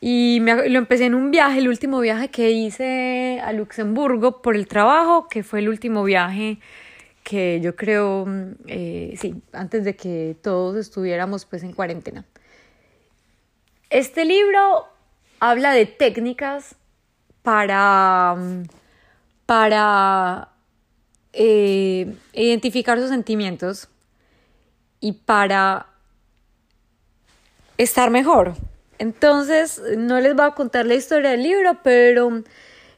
Y 0.00 0.38
me, 0.40 0.70
lo 0.70 0.78
empecé 0.78 1.04
en 1.04 1.14
un 1.14 1.30
viaje, 1.30 1.58
el 1.58 1.68
último 1.68 2.00
viaje 2.00 2.28
que 2.28 2.50
hice 2.50 3.42
a 3.44 3.52
Luxemburgo 3.52 4.40
por 4.40 4.56
el 4.56 4.66
trabajo, 4.68 5.28
que 5.28 5.42
fue 5.42 5.58
el 5.58 5.68
último 5.68 6.02
viaje 6.02 6.58
que 7.22 7.60
yo 7.60 7.76
creo, 7.76 8.26
eh, 8.68 9.14
sí, 9.20 9.34
antes 9.52 9.84
de 9.84 9.96
que 9.96 10.34
todos 10.40 10.76
estuviéramos 10.76 11.44
pues 11.44 11.62
en 11.62 11.74
cuarentena. 11.74 12.24
Este 13.90 14.24
libro 14.24 14.86
habla 15.40 15.72
de 15.72 15.84
técnicas 15.84 16.74
para, 17.42 18.34
para 19.44 20.48
eh, 21.34 22.14
identificar 22.32 22.98
sus 22.98 23.10
sentimientos 23.10 23.90
y 25.02 25.12
para 25.12 25.88
estar 27.76 28.10
mejor. 28.10 28.54
Entonces, 28.98 29.82
no 29.98 30.20
les 30.20 30.34
voy 30.34 30.46
a 30.46 30.52
contar 30.52 30.86
la 30.86 30.94
historia 30.94 31.30
del 31.30 31.42
libro, 31.42 31.80
pero 31.82 32.42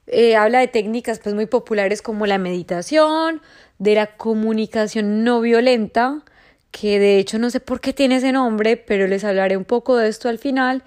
eh, 0.07 0.37
habla 0.37 0.61
de 0.61 0.69
técnicas 0.69 1.19
pues 1.19 1.35
muy 1.35 1.47
populares 1.47 2.03
como 2.03 2.27
la 2.27 2.37
meditación, 2.37 3.41
de 3.79 3.95
la 3.95 4.17
comunicación 4.17 5.25
no 5.25 5.41
violenta, 5.41 6.23
que 6.71 6.99
de 6.99 7.19
hecho 7.19 7.39
no 7.39 7.49
sé 7.49 7.61
por 7.61 7.81
qué 7.81 7.95
tiene 7.95 8.17
ese 8.17 8.33
nombre, 8.33 8.77
pero 8.77 9.07
les 9.07 9.25
hablaré 9.25 9.57
un 9.57 9.65
poco 9.65 9.97
de 9.97 10.09
esto 10.09 10.29
al 10.29 10.39
final, 10.39 10.85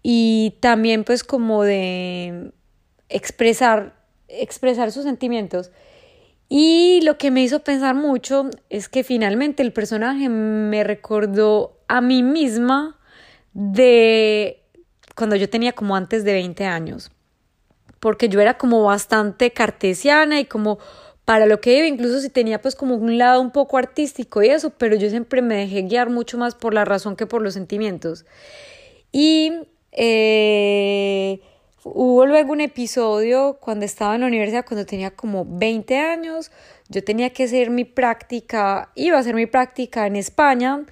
y 0.00 0.58
también 0.60 1.02
pues 1.02 1.24
como 1.24 1.64
de 1.64 2.52
expresar, 3.08 3.94
expresar 4.28 4.92
sus 4.92 5.02
sentimientos. 5.02 5.72
Y 6.54 7.00
lo 7.00 7.16
que 7.16 7.30
me 7.30 7.42
hizo 7.42 7.60
pensar 7.60 7.94
mucho 7.94 8.50
es 8.68 8.90
que 8.90 9.04
finalmente 9.04 9.62
el 9.62 9.72
personaje 9.72 10.28
me 10.28 10.84
recordó 10.84 11.78
a 11.88 12.02
mí 12.02 12.22
misma 12.22 12.98
de 13.54 14.62
cuando 15.16 15.34
yo 15.34 15.48
tenía 15.48 15.72
como 15.72 15.96
antes 15.96 16.24
de 16.24 16.34
20 16.34 16.66
años. 16.66 17.10
Porque 18.00 18.28
yo 18.28 18.38
era 18.38 18.58
como 18.58 18.84
bastante 18.84 19.52
cartesiana 19.52 20.40
y 20.40 20.44
como 20.44 20.78
para 21.24 21.46
lo 21.46 21.62
que 21.62 21.74
iba, 21.78 21.86
incluso 21.86 22.20
si 22.20 22.28
tenía 22.28 22.60
pues 22.60 22.76
como 22.76 22.96
un 22.96 23.16
lado 23.16 23.40
un 23.40 23.50
poco 23.50 23.78
artístico 23.78 24.42
y 24.42 24.48
eso, 24.48 24.74
pero 24.76 24.94
yo 24.94 25.08
siempre 25.08 25.40
me 25.40 25.56
dejé 25.56 25.80
guiar 25.80 26.10
mucho 26.10 26.36
más 26.36 26.54
por 26.54 26.74
la 26.74 26.84
razón 26.84 27.16
que 27.16 27.24
por 27.24 27.40
los 27.40 27.54
sentimientos. 27.54 28.26
Y 29.10 29.54
eh, 29.90 31.40
Hubo 31.84 32.26
luego 32.26 32.52
un 32.52 32.60
episodio 32.60 33.58
cuando 33.60 33.84
estaba 33.84 34.14
en 34.14 34.20
la 34.20 34.28
universidad, 34.28 34.64
cuando 34.64 34.86
tenía 34.86 35.10
como 35.10 35.44
20 35.44 35.98
años, 35.98 36.52
yo 36.88 37.02
tenía 37.02 37.30
que 37.30 37.44
hacer 37.44 37.70
mi 37.70 37.84
práctica, 37.84 38.90
iba 38.94 39.16
a 39.16 39.20
hacer 39.20 39.34
mi 39.34 39.46
práctica 39.46 40.06
en 40.06 40.14
España 40.14 40.84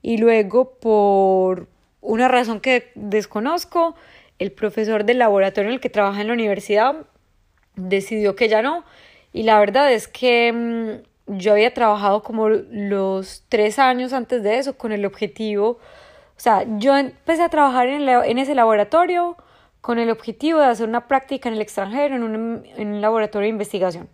y 0.00 0.16
luego 0.16 0.78
por 0.78 1.68
una 2.00 2.28
razón 2.28 2.60
que 2.60 2.90
desconozco, 2.94 3.94
el 4.38 4.50
profesor 4.52 5.04
del 5.04 5.18
laboratorio 5.18 5.68
en 5.68 5.74
el 5.74 5.80
que 5.80 5.90
trabaja 5.90 6.22
en 6.22 6.28
la 6.28 6.32
universidad 6.32 6.96
decidió 7.76 8.34
que 8.34 8.48
ya 8.48 8.62
no. 8.62 8.84
Y 9.34 9.42
la 9.42 9.58
verdad 9.60 9.92
es 9.92 10.08
que 10.08 10.50
mm, 11.26 11.36
yo 11.36 11.52
había 11.52 11.74
trabajado 11.74 12.22
como 12.22 12.48
los 12.48 13.44
tres 13.50 13.78
años 13.78 14.14
antes 14.14 14.42
de 14.42 14.56
eso 14.56 14.78
con 14.78 14.92
el 14.92 15.04
objetivo, 15.04 15.72
o 15.72 16.40
sea, 16.40 16.64
yo 16.78 16.96
empecé 16.96 17.42
a 17.42 17.50
trabajar 17.50 17.88
en, 17.88 18.08
en 18.08 18.38
ese 18.38 18.54
laboratorio 18.54 19.36
con 19.88 19.98
el 19.98 20.10
objetivo 20.10 20.58
de 20.58 20.66
hacer 20.66 20.86
una 20.86 21.08
práctica 21.08 21.48
en 21.48 21.54
el 21.54 21.62
extranjero 21.62 22.14
en 22.14 22.22
un, 22.22 22.62
en 22.76 22.88
un 22.88 23.00
laboratorio 23.00 23.46
de 23.46 23.52
investigación. 23.52 24.10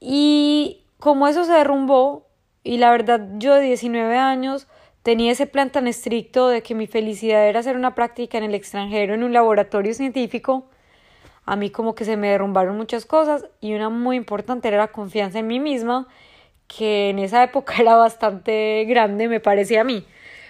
Y 0.00 0.84
como 0.98 1.28
eso 1.28 1.46
se 1.46 1.52
derrumbó, 1.52 2.26
y 2.62 2.76
la 2.76 2.90
verdad 2.90 3.26
yo 3.38 3.54
de 3.54 3.62
19 3.62 4.18
años 4.18 4.66
tenía 5.02 5.32
ese 5.32 5.46
plan 5.46 5.70
tan 5.70 5.86
estricto 5.86 6.48
de 6.48 6.62
que 6.62 6.74
mi 6.74 6.86
felicidad 6.86 7.48
era 7.48 7.60
hacer 7.60 7.74
una 7.74 7.94
práctica 7.94 8.36
en 8.36 8.44
el 8.44 8.54
extranjero 8.54 9.14
en 9.14 9.22
un 9.22 9.32
laboratorio 9.32 9.94
científico, 9.94 10.66
a 11.46 11.56
mí 11.56 11.70
como 11.70 11.94
que 11.94 12.04
se 12.04 12.18
me 12.18 12.28
derrumbaron 12.28 12.76
muchas 12.76 13.06
cosas 13.06 13.46
y 13.62 13.72
una 13.72 13.88
muy 13.88 14.16
importante 14.16 14.68
era 14.68 14.76
la 14.76 14.88
confianza 14.88 15.38
en 15.38 15.46
mí 15.46 15.58
misma, 15.58 16.06
que 16.68 17.08
en 17.08 17.18
esa 17.18 17.42
época 17.42 17.76
era 17.80 17.96
bastante 17.96 18.84
grande, 18.86 19.26
me 19.26 19.40
parecía 19.40 19.80
a 19.80 19.84
mí. 19.84 20.04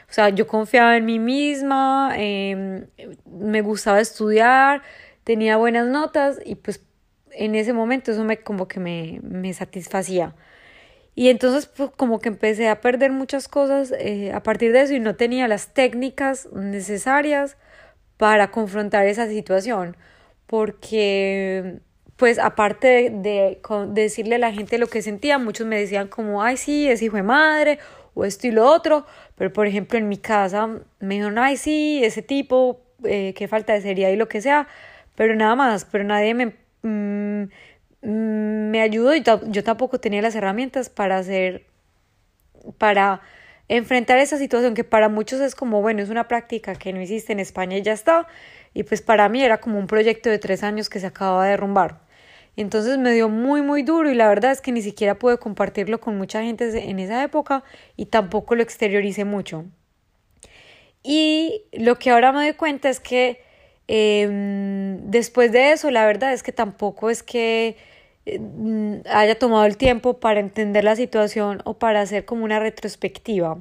O 0.09 0.13
sea, 0.13 0.29
yo 0.31 0.47
confiaba 0.47 0.97
en 0.97 1.05
mí 1.05 1.19
misma, 1.19 2.13
em, 2.17 2.87
me 3.27 3.61
gustaba 3.61 4.01
estudiar, 4.01 4.83
tenía 5.25 5.57
buenas 5.57 5.89
notas 5.89 6.39
y 6.45 6.55
pues 6.55 6.81
en 7.33 7.55
ese 7.55 7.73
momento 7.73 8.13
eso 8.13 8.25
me 8.25 8.39
como 8.39 8.69
que 8.69 8.81
me, 8.81 9.21
me 9.23 9.53
satisfacía. 9.53 10.35
Y 11.15 11.31
entonces 11.31 11.67
pues 11.67 11.91
como 11.97 12.21
que 12.21 12.29
empecé 12.29 12.69
a 12.69 12.81
perder 12.81 13.11
muchas 13.13 13.49
cosas 13.49 13.93
eh, 13.99 14.33
a 14.33 14.43
partir 14.43 14.73
de 14.73 14.83
eso 14.83 14.95
y 14.95 15.01
no 15.01 15.17
tenía 15.17 15.49
las 15.49 15.75
técnicas 15.75 16.49
necesarias 16.53 17.57
para 18.19 18.51
confrontar 18.51 19.07
esa 19.07 19.27
situación. 19.29 19.97
Porque 20.47 21.81
pues 22.17 22.39
aparte 22.39 22.87
de, 22.87 23.11
de, 23.11 23.61
decirle 23.93 24.37
a 24.37 24.39
la 24.39 24.53
gente 24.53 24.79
lo 24.79 24.87
que 24.89 25.03
sentía, 25.03 25.39
muchos 25.39 25.67
me 25.67 25.79
decían 25.79 26.09
como, 26.09 26.43
ay 26.43 26.57
sí, 26.57 26.89
es 26.89 27.03
hijo 27.03 27.17
de 27.17 27.23
madre 27.25 27.79
o 28.17 28.25
esto 28.25 28.47
y 28.49 28.51
lo 28.51 28.67
otro, 28.67 29.07
pero 29.37 29.53
por 29.53 29.67
ejemplo 29.67 29.99
en 29.99 30.09
mi 30.09 30.17
casa 30.17 30.67
me 31.01 31.15
dijeron, 31.17 31.39
ay 31.39 31.57
sí, 31.59 32.01
ese 32.03 32.23
tipo, 32.23 32.81
eh, 33.05 33.35
qué 33.37 33.47
falta 33.47 33.75
de 33.75 33.83
seriedad 33.83 34.11
y 34.11 34.17
lo 34.17 34.27
que 34.29 34.41
sea, 34.41 34.69
pero 35.15 35.37
nada 35.37 35.55
más, 35.55 35.85
pero 35.85 36.03
nadie 36.05 36.35
me, 36.35 36.47
mm, 36.83 37.43
mm, 38.03 38.71
me 38.71 38.81
ayudó 38.81 39.15
y 39.15 39.23
yo 39.23 39.65
tampoco 39.65 40.01
tenía 40.01 40.23
las 40.23 40.35
herramientas 40.35 40.89
para 40.89 41.19
hacer, 41.19 41.67
para 42.79 43.21
enfrentar 43.69 44.19
esa 44.19 44.39
situación 44.39 44.75
que 44.75 44.85
para 44.85 45.09
muchos 45.09 45.41
es 45.41 45.55
como, 45.55 45.83
bueno, 45.83 46.03
es 46.03 46.09
una 46.09 46.27
práctica 46.29 46.75
que 46.75 46.93
no 46.93 47.01
hiciste 47.03 47.33
en 47.33 47.41
España 47.41 47.77
y 47.77 47.83
ya 47.83 47.93
está, 47.93 48.27
y 48.75 48.85
pues 48.85 49.03
para 49.03 49.29
mí 49.29 49.43
era 49.43 49.59
como 49.59 49.79
un 49.79 49.87
proyecto 49.87 50.31
de 50.31 50.39
tres 50.39 50.63
años 50.63 50.89
que 50.89 51.01
se 51.01 51.07
acababa 51.07 51.45
de 51.45 51.51
derrumbar. 51.51 52.06
Entonces 52.57 52.97
me 52.99 53.13
dio 53.13 53.29
muy, 53.29 53.61
muy 53.63 53.83
duro 53.83 54.11
y 54.11 54.15
la 54.15 54.29
verdad 54.29 54.53
es 54.53 54.61
que 54.61 54.73
ni 54.73 54.81
siquiera 54.83 55.19
pude 55.19 55.39
compartirlo 55.39 56.01
con 56.01 56.17
mucha 56.17 56.43
gente 56.43 56.89
en 56.89 56.99
esa 56.99 57.23
época 57.23 57.63
y 57.97 58.07
tampoco 58.07 58.55
lo 58.55 58.63
exterioricé 58.63 59.25
mucho. 59.25 59.67
Y 61.03 61.63
lo 61.73 61.99
que 61.99 62.11
ahora 62.11 62.33
me 62.33 62.41
doy 62.41 62.55
cuenta 62.55 62.89
es 62.89 62.99
que 62.99 63.41
em, 63.89 65.11
después 65.11 65.53
de 65.53 65.73
eso, 65.73 65.91
la 65.91 66.07
verdad 66.07 66.33
es 66.33 66.43
que 66.43 66.53
tampoco 66.53 67.11
es 67.11 67.23
que 67.23 67.77
eh, 68.27 69.03
haya 69.11 69.39
tomado 69.39 69.67
el 69.67 69.77
tiempo 69.77 70.19
para 70.19 70.41
entender 70.41 70.83
la 70.83 70.97
situación 70.97 71.63
o 71.65 71.75
para 71.75 72.01
hacer 72.01 72.25
como 72.25 72.45
una 72.45 72.59
retrospectiva. 72.59 73.59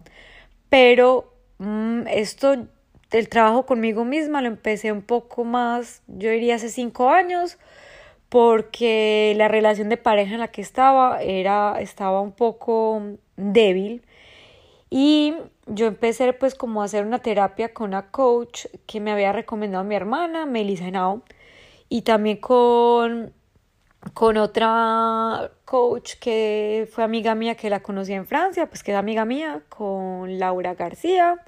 Pero 0.70 1.34
mm, 1.60 2.08
esto, 2.08 2.68
el 3.12 3.30
trabajo 3.30 3.66
conmigo 3.66 4.06
misma 4.06 4.42
lo 4.42 4.48
empecé 4.48 4.92
un 4.92 5.02
poco 5.04 5.44
más, 5.44 6.02
yo 6.08 6.30
diría 6.32 6.56
hace 6.56 6.70
cinco 6.70 7.10
años 7.10 7.58
porque 8.36 9.34
la 9.38 9.48
relación 9.48 9.88
de 9.88 9.96
pareja 9.96 10.34
en 10.34 10.42
la 10.42 10.50
que 10.50 10.60
estaba 10.60 11.22
era 11.22 11.80
estaba 11.80 12.20
un 12.20 12.34
poco 12.34 13.02
débil 13.38 14.04
y 14.90 15.36
yo 15.68 15.86
empecé 15.86 16.34
pues 16.34 16.54
como 16.54 16.82
a 16.82 16.84
hacer 16.84 17.06
una 17.06 17.20
terapia 17.20 17.74
con 17.74 17.88
una 17.92 18.12
coach 18.12 18.66
que 18.88 19.00
me 19.00 19.14
había 19.14 19.32
recomendado 19.32 19.86
mi 19.86 19.96
hermana 19.96 20.46
Melissa 20.46 20.90
Henao 20.90 21.22
y 21.88 22.02
también 22.02 22.36
con 22.42 23.32
con 24.14 24.36
otra 24.36 25.50
coach 25.64 26.16
que 26.20 26.90
fue 26.92 27.06
amiga 27.06 27.36
mía 27.36 27.56
que 27.56 27.70
la 27.70 27.82
conocí 27.82 28.12
en 28.12 28.28
Francia, 28.28 28.68
pues 28.68 28.84
que 28.84 28.92
es 28.92 28.98
amiga 28.98 29.24
mía, 29.24 29.62
con 29.70 30.40
Laura 30.40 30.76
García. 30.76 31.42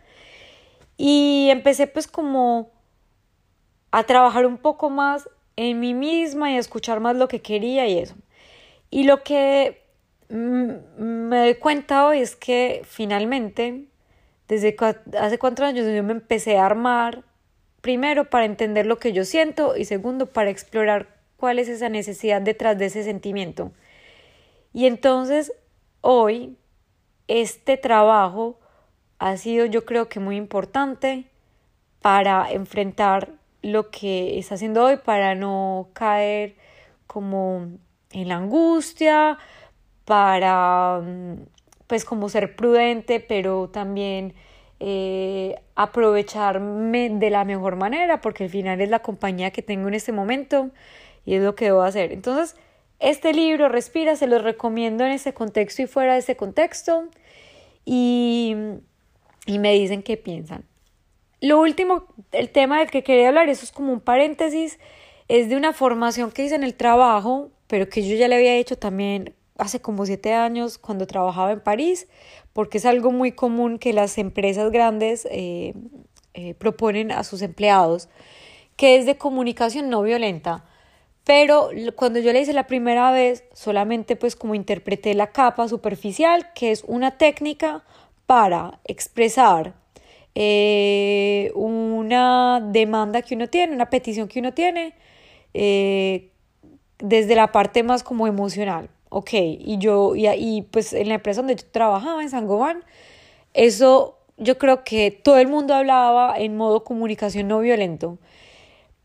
Y 0.96 1.50
empecé 1.52 1.86
pues 1.88 2.08
como 2.08 2.72
a 3.92 4.04
trabajar 4.04 4.46
un 4.46 4.58
poco 4.58 4.90
más 4.90 5.30
en 5.58 5.80
mí 5.80 5.94
misma 5.94 6.52
y 6.52 6.58
escuchar 6.58 7.02
más 7.02 7.18
lo 7.18 7.28
que 7.28 7.42
quería 7.42 7.88
y 7.88 8.00
eso. 8.00 8.16
Y 8.90 9.04
lo 9.04 9.24
que 9.24 9.84
me 10.30 11.38
doy 11.38 11.56
cuenta 11.56 12.06
hoy 12.06 12.20
es 12.20 12.36
que 12.36 12.82
finalmente, 12.86 13.86
desde 14.48 14.76
hace 15.20 15.38
cuatro 15.40 15.66
años, 15.66 15.86
yo 15.86 16.04
me 16.04 16.14
empecé 16.14 16.58
a 16.58 16.66
armar, 16.66 17.24
primero 17.82 18.30
para 18.30 18.46
entender 18.46 18.86
lo 18.86 18.98
que 18.98 19.14
yo 19.14 19.26
siento 19.26 19.76
y 19.76 19.86
segundo 19.86 20.28
para 20.28 20.50
explorar 20.50 21.18
cuál 21.38 21.60
es 21.60 21.70
esa 21.70 21.90
necesidad 21.90 22.42
detrás 22.42 22.78
de 22.78 22.86
ese 22.86 23.04
sentimiento. 23.04 23.72
Y 24.74 24.86
entonces, 24.86 25.54
hoy, 26.02 26.58
este 27.28 27.78
trabajo 27.78 28.60
ha 29.20 29.38
sido 29.38 29.66
yo 29.66 29.86
creo 29.86 30.08
que 30.10 30.20
muy 30.20 30.36
importante 30.36 31.26
para 32.02 32.52
enfrentar 32.52 33.37
lo 33.62 33.90
que 33.90 34.38
está 34.40 34.56
haciendo 34.56 34.84
hoy 34.84 34.98
para 34.98 35.36
no 35.36 35.90
caer 35.94 36.56
como 37.08 37.68
en 38.12 38.28
la 38.28 38.36
angustia, 38.36 39.38
para 40.06 41.02
pues 41.88 42.06
como 42.06 42.30
ser 42.30 42.56
prudente, 42.56 43.20
pero 43.20 43.70
también 43.70 44.34
eh, 44.80 45.56
aprovecharme 45.76 47.10
de 47.10 47.30
la 47.30 47.46
mejor 47.46 47.78
manera, 47.78 48.22
porque 48.22 48.44
al 48.44 48.50
final 48.50 48.82
es 48.82 48.90
la 48.90 49.00
compañía 49.00 49.52
que 49.52 49.62
tengo 49.62 49.88
en 49.88 49.94
este 49.94 50.12
momento 50.12 50.70
y 51.26 51.36
es 51.36 51.44
lo 51.44 51.56
que 51.56 51.66
debo 51.66 51.82
hacer. 51.82 52.12
Entonces, 52.12 52.56
este 53.00 53.34
libro, 53.34 53.70
Respira, 53.70 54.16
se 54.16 54.28
los 54.28 54.44
recomiendo 54.44 55.06
en 55.06 55.12
ese 55.12 55.34
contexto 55.34 55.82
y 55.82 55.88
fuera 55.88 56.14
de 56.14 56.20
ese 56.20 56.36
contexto. 56.36 57.08
Y, 57.86 58.56
y 59.46 59.60
me 59.60 59.74
dicen 59.74 60.04
qué 60.04 60.18
piensan. 60.18 60.66
Lo 61.40 61.60
último, 61.62 62.06
el 62.32 62.50
tema 62.50 62.80
del 62.80 62.90
que 62.90 63.04
quería 63.04 63.28
hablar, 63.28 63.50
eso 63.50 63.64
es 63.64 63.72
como 63.72 63.94
un 63.94 64.02
paréntesis, 64.02 64.80
es 65.28 65.50
de 65.50 65.56
una 65.56 65.74
formación 65.74 66.32
que 66.32 66.44
hice 66.44 66.56
en 66.56 66.64
el 66.64 66.74
trabajo, 66.74 67.50
pero 67.68 67.90
que 67.90 68.08
yo 68.08 68.16
ya 68.16 68.28
le 68.28 68.36
había 68.36 68.56
hecho 68.56 68.78
también 68.78 69.36
hace 69.58 69.80
como 69.80 70.06
siete 70.06 70.34
años 70.34 70.78
cuando 70.78 71.06
trabajaba 71.06 71.52
en 71.52 71.62
París, 71.62 72.08
porque 72.54 72.80
es 72.80 72.86
algo 72.86 73.12
muy 73.12 73.34
común 73.34 73.78
que 73.78 73.94
las 73.94 74.18
empresas 74.18 74.72
grandes 74.72 75.28
eh, 75.30 75.74
eh, 76.34 76.54
proponen 76.56 77.12
a 77.12 77.24
sus 77.24 77.42
empleados, 77.42 78.10
que 78.76 78.96
es 78.98 79.06
de 79.06 79.18
comunicación 79.18 79.90
no 79.90 80.02
violenta. 80.02 80.66
Pero 81.24 81.70
cuando 81.96 82.20
yo 82.20 82.32
le 82.32 82.42
hice 82.42 82.54
la 82.54 82.68
primera 82.68 83.12
vez, 83.12 83.44
solamente 83.54 84.16
pues 84.16 84.36
como 84.36 84.56
interpreté 84.56 85.14
la 85.14 85.32
capa 85.32 85.68
superficial, 85.68 86.54
que 86.54 86.72
es 86.72 86.84
una 86.88 87.18
técnica 87.18 87.84
para 88.26 88.80
expresar 88.86 89.74
eh, 90.40 91.52
una 91.56 92.62
demanda 92.62 93.24
que 93.24 93.34
uno 93.34 93.48
tiene, 93.48 93.74
una 93.74 93.90
petición 93.90 94.28
que 94.28 94.40
uno 94.40 94.54
tiene, 94.54 94.94
eh, 95.56 96.30
desde 97.00 97.34
la 97.34 97.52
parte 97.52 97.82
más 97.82 98.04
como 98.04 98.28
emocional. 98.28 98.88
Ok, 99.10 99.32
y 99.34 99.80
yo, 99.80 100.16
y, 100.16 100.28
y 100.28 100.62
pues 100.62 100.94
en 100.94 101.08
la 101.10 101.16
empresa 101.16 101.42
donde 101.42 101.56
yo 101.56 101.66
trabajaba, 101.72 102.22
en 102.22 102.30
San 102.30 102.48
eso 103.56 104.20
yo 104.38 104.60
creo 104.60 104.84
que 104.84 105.10
todo 105.10 105.40
el 105.40 105.48
mundo 105.48 105.74
hablaba 105.74 106.36
en 106.38 106.56
modo 106.56 106.84
comunicación 106.84 107.48
no 107.48 107.60
violento. 107.60 108.20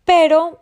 Pero 0.05 0.61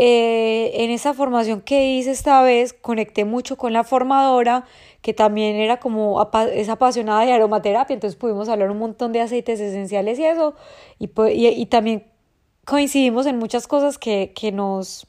eh, 0.00 0.84
en 0.84 0.92
esa 0.92 1.12
formación 1.12 1.60
que 1.60 1.96
hice 1.96 2.12
esta 2.12 2.40
vez, 2.42 2.72
conecté 2.72 3.24
mucho 3.24 3.56
con 3.56 3.72
la 3.72 3.82
formadora 3.82 4.64
que 5.02 5.12
también 5.12 5.56
era 5.56 5.80
como 5.80 6.24
es 6.52 6.68
apasionada 6.68 7.24
de 7.24 7.32
aromaterapia, 7.32 7.94
entonces 7.94 8.16
pudimos 8.16 8.48
hablar 8.48 8.70
un 8.70 8.78
montón 8.78 9.12
de 9.12 9.20
aceites 9.20 9.58
esenciales 9.58 10.20
y 10.20 10.24
eso, 10.24 10.54
y, 11.00 11.10
y, 11.18 11.66
también 11.66 12.04
coincidimos 12.64 13.26
en 13.26 13.38
muchas 13.38 13.66
cosas 13.66 13.98
que, 13.98 14.32
que 14.36 14.52
nos, 14.52 15.08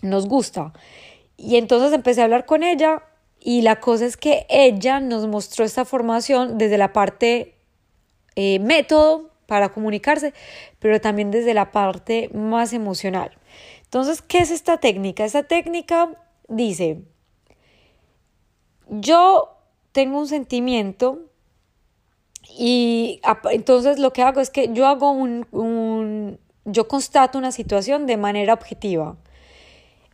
nos 0.00 0.28
gusta. 0.28 0.72
Y 1.36 1.56
entonces 1.56 1.92
empecé 1.92 2.20
a 2.20 2.24
hablar 2.24 2.46
con 2.46 2.62
ella 2.62 3.02
y 3.40 3.62
la 3.62 3.80
cosa 3.80 4.06
es 4.06 4.16
que 4.16 4.46
ella 4.48 5.00
nos 5.00 5.26
mostró 5.26 5.64
esta 5.64 5.84
formación 5.84 6.56
desde 6.56 6.78
la 6.78 6.92
parte 6.92 7.56
eh, 8.36 8.60
método 8.60 9.30
para 9.46 9.70
comunicarse, 9.70 10.34
pero 10.78 11.00
también 11.00 11.32
desde 11.32 11.52
la 11.52 11.72
parte 11.72 12.30
más 12.32 12.72
emocional. 12.72 13.39
Entonces, 13.90 14.22
¿qué 14.22 14.38
es 14.38 14.52
esta 14.52 14.78
técnica? 14.78 15.24
Esta 15.24 15.42
técnica 15.42 16.10
dice, 16.46 17.02
yo 18.88 19.56
tengo 19.90 20.20
un 20.20 20.28
sentimiento 20.28 21.22
y 22.56 23.20
entonces 23.50 23.98
lo 23.98 24.12
que 24.12 24.22
hago 24.22 24.38
es 24.40 24.50
que 24.50 24.72
yo 24.72 24.86
hago 24.86 25.10
un, 25.10 26.38
yo 26.66 26.86
constato 26.86 27.36
una 27.36 27.50
situación 27.50 28.06
de 28.06 28.16
manera 28.16 28.54
objetiva. 28.54 29.16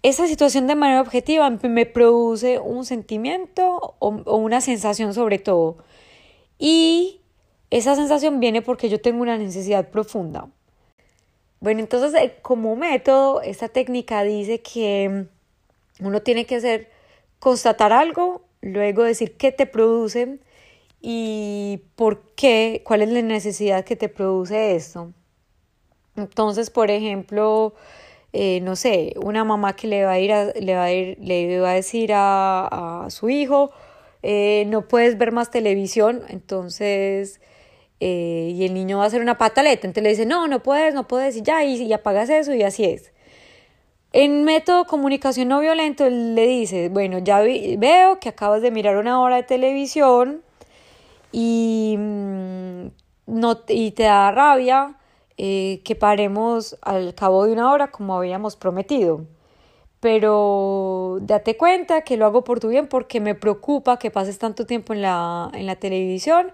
Esa 0.02 0.26
situación 0.26 0.66
de 0.66 0.74
manera 0.74 1.02
objetiva 1.02 1.50
me 1.50 1.84
produce 1.84 2.58
un 2.58 2.86
sentimiento 2.86 3.94
o, 3.98 4.22
o 4.24 4.36
una 4.36 4.62
sensación 4.62 5.12
sobre 5.12 5.38
todo. 5.38 5.84
Y 6.58 7.20
esa 7.68 7.94
sensación 7.94 8.40
viene 8.40 8.62
porque 8.62 8.88
yo 8.88 9.02
tengo 9.02 9.20
una 9.20 9.36
necesidad 9.36 9.90
profunda. 9.90 10.48
Bueno, 11.60 11.80
entonces 11.80 12.14
eh, 12.20 12.36
como 12.42 12.76
método, 12.76 13.40
esta 13.42 13.68
técnica 13.68 14.22
dice 14.22 14.60
que 14.60 15.26
uno 16.00 16.22
tiene 16.22 16.44
que 16.46 16.56
hacer 16.56 16.90
constatar 17.38 17.92
algo 17.92 18.42
luego 18.60 19.02
decir 19.04 19.36
qué 19.36 19.52
te 19.52 19.66
produce 19.66 20.38
y 21.00 21.82
por 21.96 22.22
qué, 22.34 22.82
cuál 22.84 23.02
es 23.02 23.10
la 23.10 23.22
necesidad 23.22 23.84
que 23.84 23.96
te 23.96 24.08
produce 24.08 24.74
esto. 24.76 25.12
Entonces, 26.16 26.70
por 26.70 26.90
ejemplo, 26.90 27.74
eh, 28.32 28.60
no 28.62 28.76
sé, 28.76 29.14
una 29.22 29.44
mamá 29.44 29.76
que 29.76 29.86
le 29.86 30.04
va 30.04 30.12
a 30.12 30.18
ir 30.20 30.32
a, 30.32 30.46
le 30.46 30.74
va 30.74 30.84
a 30.84 30.92
ir, 30.92 31.18
le 31.20 31.60
va 31.60 31.70
a 31.72 31.74
decir 31.74 32.12
a, 32.14 33.04
a 33.06 33.10
su 33.10 33.28
hijo, 33.30 33.70
eh, 34.22 34.64
no 34.68 34.88
puedes 34.88 35.18
ver 35.18 35.32
más 35.32 35.50
televisión, 35.50 36.22
entonces, 36.28 37.40
eh, 38.00 38.52
y 38.54 38.64
el 38.64 38.74
niño 38.74 38.98
va 38.98 39.04
a 39.04 39.06
hacer 39.06 39.22
una 39.22 39.38
pataleta, 39.38 39.86
entonces 39.86 40.02
le 40.02 40.10
dice, 40.10 40.26
no, 40.26 40.48
no 40.48 40.62
puedes, 40.62 40.94
no 40.94 41.08
puedes, 41.08 41.36
y 41.36 41.42
ya, 41.42 41.64
y, 41.64 41.82
y 41.82 41.92
apagas 41.92 42.28
eso, 42.30 42.54
y 42.54 42.62
así 42.62 42.84
es. 42.84 43.12
En 44.12 44.44
método 44.44 44.86
comunicación 44.86 45.48
no 45.48 45.60
violento, 45.60 46.06
él 46.06 46.34
le 46.34 46.46
dice, 46.46 46.88
bueno, 46.88 47.18
ya 47.18 47.40
veo 47.40 48.18
que 48.18 48.28
acabas 48.30 48.62
de 48.62 48.70
mirar 48.70 48.96
una 48.96 49.20
hora 49.20 49.36
de 49.36 49.42
televisión 49.42 50.42
y, 51.32 51.96
mm, 51.98 52.86
no, 53.26 53.60
y 53.68 53.90
te 53.90 54.04
da 54.04 54.30
rabia 54.32 54.96
eh, 55.36 55.82
que 55.84 55.94
paremos 55.96 56.78
al 56.82 57.14
cabo 57.14 57.44
de 57.44 57.52
una 57.52 57.70
hora 57.72 57.90
como 57.90 58.16
habíamos 58.16 58.56
prometido. 58.56 59.26
Pero 60.00 61.18
date 61.22 61.56
cuenta 61.56 62.02
que 62.02 62.16
lo 62.16 62.26
hago 62.26 62.44
por 62.44 62.60
tu 62.60 62.68
bien 62.68 62.86
porque 62.88 63.20
me 63.20 63.34
preocupa 63.34 63.98
que 63.98 64.10
pases 64.10 64.38
tanto 64.38 64.66
tiempo 64.66 64.94
en 64.94 65.02
la, 65.02 65.50
en 65.54 65.66
la 65.66 65.76
televisión 65.76 66.52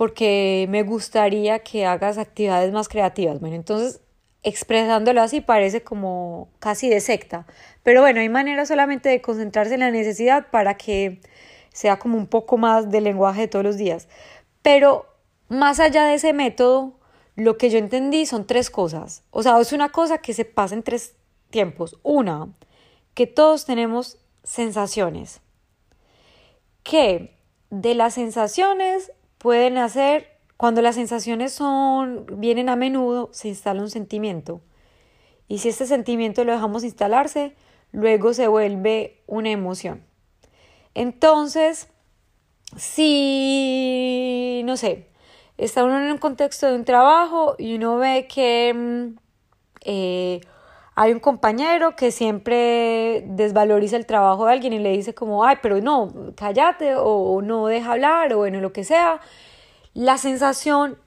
porque 0.00 0.64
me 0.70 0.82
gustaría 0.82 1.58
que 1.58 1.84
hagas 1.84 2.16
actividades 2.16 2.72
más 2.72 2.88
creativas. 2.88 3.38
Bueno, 3.38 3.56
entonces 3.56 4.00
expresándolo 4.42 5.20
así 5.20 5.42
parece 5.42 5.82
como 5.82 6.48
casi 6.58 6.88
de 6.88 7.00
secta. 7.00 7.46
Pero 7.82 8.00
bueno, 8.00 8.20
hay 8.20 8.30
manera 8.30 8.64
solamente 8.64 9.10
de 9.10 9.20
concentrarse 9.20 9.74
en 9.74 9.80
la 9.80 9.90
necesidad 9.90 10.46
para 10.50 10.78
que 10.78 11.20
sea 11.70 11.98
como 11.98 12.16
un 12.16 12.28
poco 12.28 12.56
más 12.56 12.90
del 12.90 13.04
lenguaje 13.04 13.42
de 13.42 13.48
todos 13.48 13.62
los 13.62 13.76
días. 13.76 14.08
Pero 14.62 15.04
más 15.50 15.80
allá 15.80 16.06
de 16.06 16.14
ese 16.14 16.32
método, 16.32 16.94
lo 17.36 17.58
que 17.58 17.68
yo 17.68 17.76
entendí 17.76 18.24
son 18.24 18.46
tres 18.46 18.70
cosas. 18.70 19.24
O 19.30 19.42
sea, 19.42 19.60
es 19.60 19.70
una 19.70 19.90
cosa 19.90 20.16
que 20.16 20.32
se 20.32 20.46
pasa 20.46 20.74
en 20.74 20.82
tres 20.82 21.14
tiempos. 21.50 21.98
Una, 22.02 22.48
que 23.12 23.26
todos 23.26 23.66
tenemos 23.66 24.16
sensaciones. 24.44 25.42
Que 26.84 27.36
de 27.68 27.94
las 27.94 28.14
sensaciones 28.14 29.12
pueden 29.40 29.78
hacer 29.78 30.28
cuando 30.58 30.82
las 30.82 30.96
sensaciones 30.96 31.54
son, 31.54 32.26
vienen 32.34 32.68
a 32.68 32.76
menudo, 32.76 33.30
se 33.32 33.48
instala 33.48 33.80
un 33.80 33.88
sentimiento. 33.88 34.60
Y 35.48 35.58
si 35.58 35.70
este 35.70 35.86
sentimiento 35.86 36.44
lo 36.44 36.52
dejamos 36.52 36.84
instalarse, 36.84 37.56
luego 37.90 38.34
se 38.34 38.48
vuelve 38.48 39.22
una 39.26 39.50
emoción. 39.50 40.04
Entonces, 40.94 41.88
si, 42.76 44.60
no 44.66 44.76
sé, 44.76 45.08
está 45.56 45.84
uno 45.84 45.98
en 45.98 46.12
un 46.12 46.18
contexto 46.18 46.66
de 46.66 46.74
un 46.74 46.84
trabajo 46.84 47.54
y 47.58 47.76
uno 47.76 47.96
ve 47.96 48.28
que 48.28 48.74
mm, 48.74 49.18
eh, 49.86 50.40
hay 51.02 51.14
un 51.14 51.18
compañero 51.18 51.96
que 51.96 52.10
siempre 52.10 53.24
desvaloriza 53.26 53.96
el 53.96 54.04
trabajo 54.04 54.44
de 54.44 54.52
alguien 54.52 54.74
y 54.74 54.78
le 54.80 54.90
dice 54.90 55.14
como, 55.14 55.46
ay, 55.46 55.56
pero 55.62 55.80
no, 55.80 56.12
cállate 56.36 56.94
o 56.94 57.40
no 57.40 57.68
deja 57.68 57.92
hablar 57.92 58.34
o 58.34 58.36
bueno, 58.36 58.60
lo 58.60 58.74
que 58.74 58.84
sea 58.84 59.18
la 59.94 60.18
sensación 60.18 60.98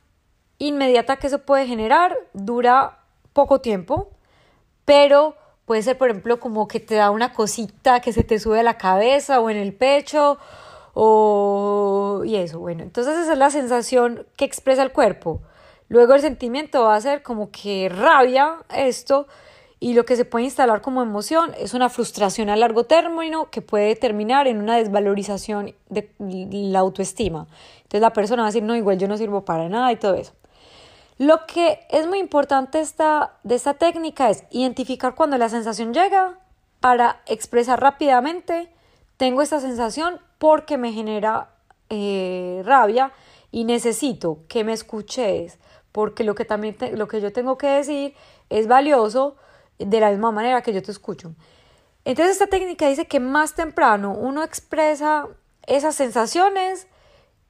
inmediata 0.57 1.17
que 1.17 1.27
eso 1.27 1.45
puede 1.45 1.67
generar 1.67 2.17
dura 2.33 3.01
poco 3.33 3.61
tiempo, 3.61 4.09
pero 4.83 5.35
puede 5.65 5.83
ser, 5.83 5.95
por 5.99 6.09
ejemplo, 6.09 6.39
como 6.39 6.67
que 6.67 6.79
te 6.79 6.95
da 6.95 7.11
una 7.11 7.31
cosita 7.31 7.99
que 7.99 8.13
se 8.13 8.23
te 8.23 8.39
sube 8.39 8.61
a 8.61 8.63
la 8.63 8.79
cabeza 8.79 9.41
o 9.41 9.51
en 9.51 9.57
el 9.57 9.75
pecho 9.75 10.39
o 10.95 12.23
y 12.25 12.37
eso, 12.37 12.57
bueno, 12.57 12.81
entonces 12.81 13.15
esa 13.15 13.33
es 13.33 13.37
la 13.37 13.51
sensación 13.51 14.25
que 14.37 14.45
expresa 14.45 14.81
el 14.81 14.91
cuerpo. 14.91 15.43
Luego 15.87 16.15
el 16.15 16.21
sentimiento 16.21 16.85
va 16.85 16.95
a 16.95 17.01
ser 17.01 17.21
como 17.21 17.51
que 17.51 17.89
rabia 17.89 18.55
esto 18.75 19.27
y 19.83 19.95
lo 19.95 20.05
que 20.05 20.15
se 20.15 20.23
puede 20.23 20.45
instalar 20.45 20.79
como 20.79 21.01
emoción 21.01 21.53
es 21.59 21.73
una 21.73 21.89
frustración 21.89 22.49
a 22.49 22.55
largo 22.55 22.85
término 22.85 23.49
que 23.49 23.61
puede 23.61 23.97
terminar 23.97 24.47
en 24.47 24.61
una 24.61 24.77
desvalorización 24.77 25.75
de 25.89 26.09
la 26.19 26.79
autoestima. 26.79 27.47
Entonces 27.79 27.99
la 27.99 28.13
persona 28.13 28.43
va 28.43 28.47
a 28.47 28.51
decir, 28.51 28.63
no, 28.63 28.77
igual 28.77 28.97
yo 28.97 29.09
no 29.09 29.17
sirvo 29.17 29.43
para 29.43 29.67
nada 29.67 29.91
y 29.91 29.97
todo 29.97 30.15
eso. 30.15 30.31
Lo 31.17 31.45
que 31.45 31.85
es 31.89 32.07
muy 32.07 32.19
importante 32.19 32.79
esta, 32.79 33.33
de 33.43 33.55
esta 33.55 33.73
técnica 33.73 34.29
es 34.29 34.45
identificar 34.51 35.15
cuando 35.15 35.37
la 35.37 35.49
sensación 35.49 35.93
llega 35.93 36.39
para 36.79 37.21
expresar 37.25 37.81
rápidamente, 37.81 38.71
tengo 39.17 39.41
esta 39.41 39.59
sensación 39.59 40.21
porque 40.37 40.77
me 40.77 40.93
genera 40.93 41.49
eh, 41.89 42.61
rabia 42.63 43.11
y 43.51 43.65
necesito 43.65 44.45
que 44.47 44.63
me 44.63 44.71
escuches 44.71 45.59
porque 45.91 46.23
lo 46.23 46.35
que 46.35 46.45
también 46.45 46.77
lo 46.93 47.09
que 47.09 47.19
yo 47.19 47.33
tengo 47.33 47.57
que 47.57 47.67
decir 47.67 48.13
es 48.49 48.67
valioso 48.67 49.35
de 49.85 49.99
la 49.99 50.09
misma 50.11 50.31
manera 50.31 50.61
que 50.61 50.73
yo 50.73 50.81
te 50.81 50.91
escucho. 50.91 51.35
Entonces 52.05 52.33
esta 52.33 52.47
técnica 52.47 52.87
dice 52.87 53.05
que 53.05 53.19
más 53.19 53.55
temprano 53.55 54.13
uno 54.13 54.43
expresa 54.43 55.27
esas 55.67 55.95
sensaciones, 55.95 56.87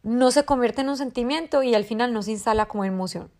no 0.03 0.31
se 0.31 0.45
convierte 0.45 0.81
en 0.81 0.89
un 0.89 0.97
sentimiento 0.97 1.63
y 1.63 1.73
al 1.75 1.85
final 1.85 2.13
no 2.13 2.21
se 2.21 2.31
instala 2.31 2.67
como 2.67 2.85
emoción. 2.85 3.31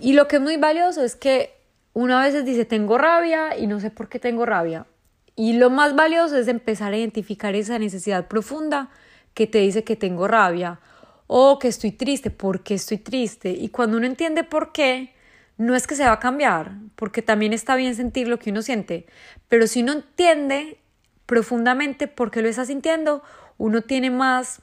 Y 0.00 0.12
lo 0.12 0.28
que 0.28 0.36
es 0.36 0.42
muy 0.42 0.56
valioso 0.56 1.02
es 1.02 1.16
que 1.16 1.54
uno 1.94 2.18
a 2.18 2.24
veces 2.24 2.44
dice 2.44 2.64
tengo 2.64 2.98
rabia 2.98 3.56
y 3.56 3.66
no 3.66 3.80
sé 3.80 3.90
por 3.90 4.08
qué 4.08 4.18
tengo 4.18 4.44
rabia. 4.44 4.86
Y 5.34 5.54
lo 5.54 5.70
más 5.70 5.94
valioso 5.94 6.36
es 6.36 6.48
empezar 6.48 6.92
a 6.92 6.96
identificar 6.98 7.54
esa 7.54 7.78
necesidad 7.78 8.26
profunda 8.26 8.90
que 9.34 9.46
te 9.46 9.58
dice 9.58 9.84
que 9.84 9.96
tengo 9.96 10.28
rabia 10.28 10.80
o 11.26 11.58
que 11.58 11.68
estoy 11.68 11.92
triste, 11.92 12.30
¿por 12.30 12.62
qué 12.62 12.74
estoy 12.74 12.98
triste? 12.98 13.50
Y 13.50 13.68
cuando 13.68 13.96
uno 13.96 14.06
entiende 14.06 14.44
por 14.44 14.72
qué, 14.72 15.14
no 15.58 15.74
es 15.74 15.86
que 15.86 15.96
se 15.96 16.04
va 16.04 16.12
a 16.12 16.20
cambiar, 16.20 16.72
porque 16.96 17.22
también 17.22 17.52
está 17.52 17.76
bien 17.76 17.94
sentir 17.94 18.28
lo 18.28 18.38
que 18.38 18.50
uno 18.50 18.62
siente, 18.62 19.06
pero 19.48 19.66
si 19.66 19.82
uno 19.82 19.92
entiende 19.92 20.78
profundamente 21.26 22.08
por 22.08 22.30
qué 22.30 22.42
lo 22.42 22.48
está 22.48 22.64
sintiendo, 22.64 23.22
uno 23.58 23.82
tiene 23.82 24.10
más 24.10 24.60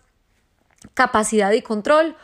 capacidad 0.94 1.52
y 1.52 1.62
control 1.62 2.16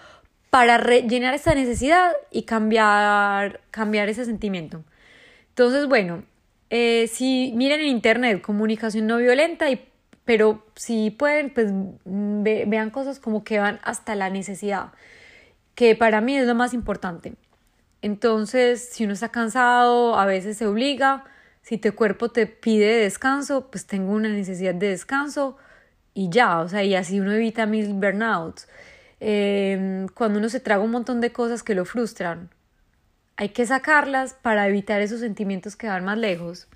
para 0.49 0.77
rellenar 0.77 1.33
esa 1.33 1.53
necesidad 1.53 2.11
y 2.31 2.43
cambiar, 2.43 3.61
cambiar 3.71 4.09
ese 4.09 4.25
sentimiento. 4.25 4.83
Entonces, 5.49 5.87
bueno, 5.87 6.23
eh, 6.69 7.09
si 7.11 7.53
miren 7.55 7.81
en 7.81 7.87
internet 7.87 8.41
comunicación 8.41 9.07
no 9.07 9.17
violenta, 9.17 9.69
y, 9.69 9.87
pero 10.25 10.65
si 10.75 11.11
pueden, 11.11 11.51
pues 11.51 11.71
vean 12.05 12.89
cosas 12.91 13.19
como 13.19 13.43
que 13.43 13.59
van 13.59 13.79
hasta 13.83 14.15
la 14.15 14.29
necesidad, 14.29 14.91
que 15.75 15.95
para 15.95 16.21
mí 16.21 16.37
es 16.37 16.47
lo 16.47 16.55
más 16.55 16.73
importante. 16.73 17.33
Entonces, 18.01 18.89
si 18.91 19.03
uno 19.03 19.13
está 19.13 19.29
cansado, 19.29 20.17
a 20.17 20.25
veces 20.25 20.57
se 20.57 20.67
obliga, 20.67 21.25
si 21.61 21.77
tu 21.77 21.93
cuerpo 21.93 22.29
te 22.29 22.47
pide 22.47 23.01
descanso, 23.01 23.69
pues 23.69 23.85
tengo 23.85 24.13
una 24.13 24.29
necesidad 24.29 24.73
de 24.73 24.89
descanso 24.89 25.57
y 26.13 26.29
ya, 26.29 26.59
o 26.59 26.69
sea, 26.69 26.83
y 26.83 26.95
así 26.95 27.19
uno 27.19 27.33
evita 27.33 27.65
mil 27.65 27.93
burnouts. 27.93 28.67
Em, 29.19 30.07
cuando 30.09 30.39
uno 30.39 30.49
se 30.49 30.59
traga 30.59 30.83
un 30.83 30.91
montón 30.91 31.21
de 31.21 31.31
cosas 31.31 31.61
que 31.63 31.75
lo 31.75 31.85
frustran, 31.85 32.49
hay 33.35 33.49
que 33.49 33.65
sacarlas 33.65 34.33
para 34.33 34.67
evitar 34.67 35.01
esos 35.01 35.19
sentimientos 35.21 35.75
que 35.75 35.87
van 35.87 36.05
más 36.05 36.17
lejos. 36.17 36.67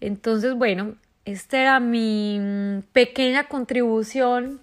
Entonces, 0.00 0.54
bueno, 0.54 0.96
esta 1.24 1.60
era 1.60 1.80
mi 1.80 2.38
mm, 2.40 2.82
pequeña 2.92 3.48
contribución, 3.48 4.60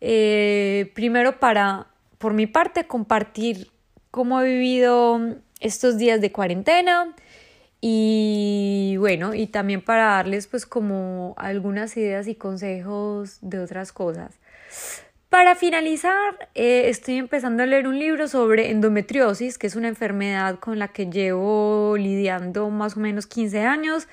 eh, 0.00 0.90
primero 0.94 1.38
para, 1.38 1.86
por 2.18 2.34
mi 2.34 2.46
parte, 2.46 2.86
compartir 2.86 3.70
cómo 4.12 4.40
he 4.40 4.44
vivido 4.44 5.20
estos 5.58 5.98
días 5.98 6.20
de 6.20 6.30
cuarentena 6.30 7.16
y 7.80 8.94
bueno, 8.98 9.34
y 9.34 9.48
también 9.48 9.80
para 9.82 10.04
darles 10.04 10.46
pues 10.46 10.66
como 10.66 11.34
algunas 11.38 11.96
ideas 11.96 12.28
y 12.28 12.36
consejos 12.36 13.38
de 13.40 13.58
otras 13.58 13.90
cosas. 13.92 14.38
Para 15.30 15.54
finalizar, 15.56 16.50
eh, 16.54 16.90
estoy 16.90 17.16
empezando 17.16 17.62
a 17.62 17.66
leer 17.66 17.88
un 17.88 17.98
libro 17.98 18.28
sobre 18.28 18.70
endometriosis, 18.70 19.56
que 19.56 19.66
es 19.66 19.76
una 19.76 19.88
enfermedad 19.88 20.58
con 20.60 20.78
la 20.78 20.88
que 20.88 21.06
llevo 21.06 21.96
lidiando 21.96 22.68
más 22.68 22.98
o 22.98 23.00
menos 23.00 23.26
15 23.26 23.62
años 23.62 24.08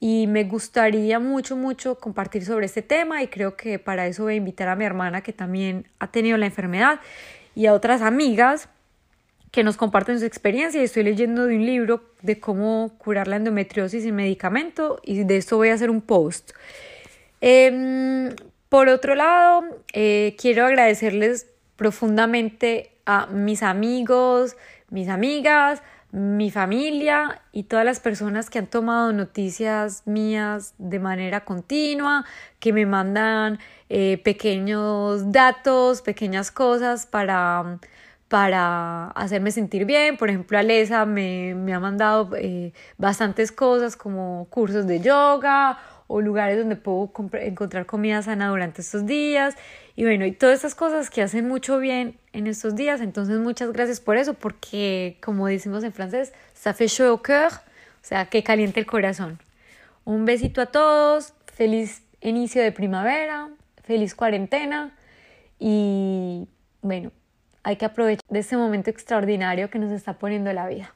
y 0.00 0.26
me 0.26 0.44
gustaría 0.44 1.18
mucho, 1.18 1.54
mucho 1.54 1.98
compartir 1.98 2.46
sobre 2.46 2.64
este 2.64 2.80
tema 2.80 3.22
y 3.22 3.28
creo 3.28 3.56
que 3.56 3.78
para 3.78 4.06
eso 4.06 4.22
voy 4.22 4.34
a 4.34 4.36
invitar 4.36 4.68
a 4.68 4.74
mi 4.74 4.86
hermana 4.86 5.20
que 5.20 5.34
también 5.34 5.86
ha 5.98 6.10
tenido 6.10 6.38
la 6.38 6.46
enfermedad 6.46 6.98
y 7.54 7.66
a 7.66 7.74
otras 7.74 8.00
amigas 8.00 8.70
que 9.54 9.62
nos 9.62 9.76
comparten 9.76 10.18
su 10.18 10.26
experiencia 10.26 10.82
estoy 10.82 11.04
leyendo 11.04 11.46
de 11.46 11.54
un 11.54 11.64
libro 11.64 12.02
de 12.22 12.40
cómo 12.40 12.90
curar 12.98 13.28
la 13.28 13.36
endometriosis 13.36 14.02
sin 14.02 14.16
medicamento 14.16 14.98
y 15.04 15.22
de 15.22 15.36
esto 15.36 15.56
voy 15.58 15.68
a 15.68 15.74
hacer 15.74 15.90
un 15.90 16.00
post. 16.00 16.50
Eh, 17.40 18.34
por 18.68 18.88
otro 18.88 19.14
lado, 19.14 19.62
eh, 19.92 20.34
quiero 20.40 20.66
agradecerles 20.66 21.46
profundamente 21.76 22.90
a 23.06 23.28
mis 23.28 23.62
amigos, 23.62 24.56
mis 24.90 25.08
amigas, 25.08 25.84
mi 26.10 26.50
familia 26.50 27.40
y 27.52 27.62
todas 27.62 27.84
las 27.84 28.00
personas 28.00 28.50
que 28.50 28.58
han 28.58 28.66
tomado 28.66 29.12
noticias 29.12 30.02
mías 30.04 30.74
de 30.78 30.98
manera 30.98 31.44
continua, 31.44 32.24
que 32.58 32.72
me 32.72 32.86
mandan 32.86 33.60
eh, 33.88 34.20
pequeños 34.24 35.30
datos, 35.30 36.02
pequeñas 36.02 36.50
cosas 36.50 37.06
para, 37.06 37.78
para 38.34 39.12
hacerme 39.12 39.52
sentir 39.52 39.84
bien. 39.84 40.16
Por 40.16 40.28
ejemplo, 40.28 40.58
Alesa 40.58 41.06
me, 41.06 41.54
me 41.54 41.72
ha 41.72 41.78
mandado 41.78 42.34
eh, 42.36 42.72
bastantes 42.98 43.52
cosas 43.52 43.94
como 43.94 44.48
cursos 44.50 44.88
de 44.88 44.98
yoga 44.98 45.78
o 46.08 46.20
lugares 46.20 46.58
donde 46.58 46.74
puedo 46.74 47.12
encontrar 47.34 47.86
comida 47.86 48.22
sana 48.22 48.48
durante 48.48 48.80
estos 48.80 49.06
días 49.06 49.54
y 49.94 50.02
bueno, 50.02 50.26
y 50.26 50.32
todas 50.32 50.56
estas 50.56 50.74
cosas 50.74 51.10
que 51.10 51.22
hacen 51.22 51.46
mucho 51.46 51.78
bien 51.78 52.18
en 52.32 52.48
estos 52.48 52.74
días. 52.74 53.00
Entonces, 53.00 53.38
muchas 53.38 53.72
gracias 53.72 54.00
por 54.00 54.16
eso, 54.16 54.34
porque 54.34 55.16
como 55.22 55.46
decimos 55.46 55.84
en 55.84 55.92
francés, 55.92 56.32
ça 56.60 56.74
fait 56.74 56.88
chaud 56.88 57.10
au 57.10 57.22
cœur, 57.22 57.52
o 57.52 57.60
sea, 58.02 58.26
que 58.26 58.42
caliente 58.42 58.80
el 58.80 58.86
corazón. 58.86 59.38
Un 60.04 60.24
besito 60.24 60.60
a 60.60 60.66
todos, 60.66 61.34
feliz 61.52 62.02
inicio 62.20 62.60
de 62.64 62.72
primavera, 62.72 63.48
feliz 63.84 64.16
cuarentena 64.16 64.92
y 65.60 66.48
bueno, 66.82 67.12
hay 67.64 67.76
que 67.76 67.86
aprovechar 67.86 68.22
de 68.28 68.38
este 68.38 68.56
momento 68.56 68.90
extraordinario 68.90 69.70
que 69.70 69.78
nos 69.78 69.90
está 69.90 70.18
poniendo 70.18 70.52
la 70.52 70.68
vida. 70.68 70.94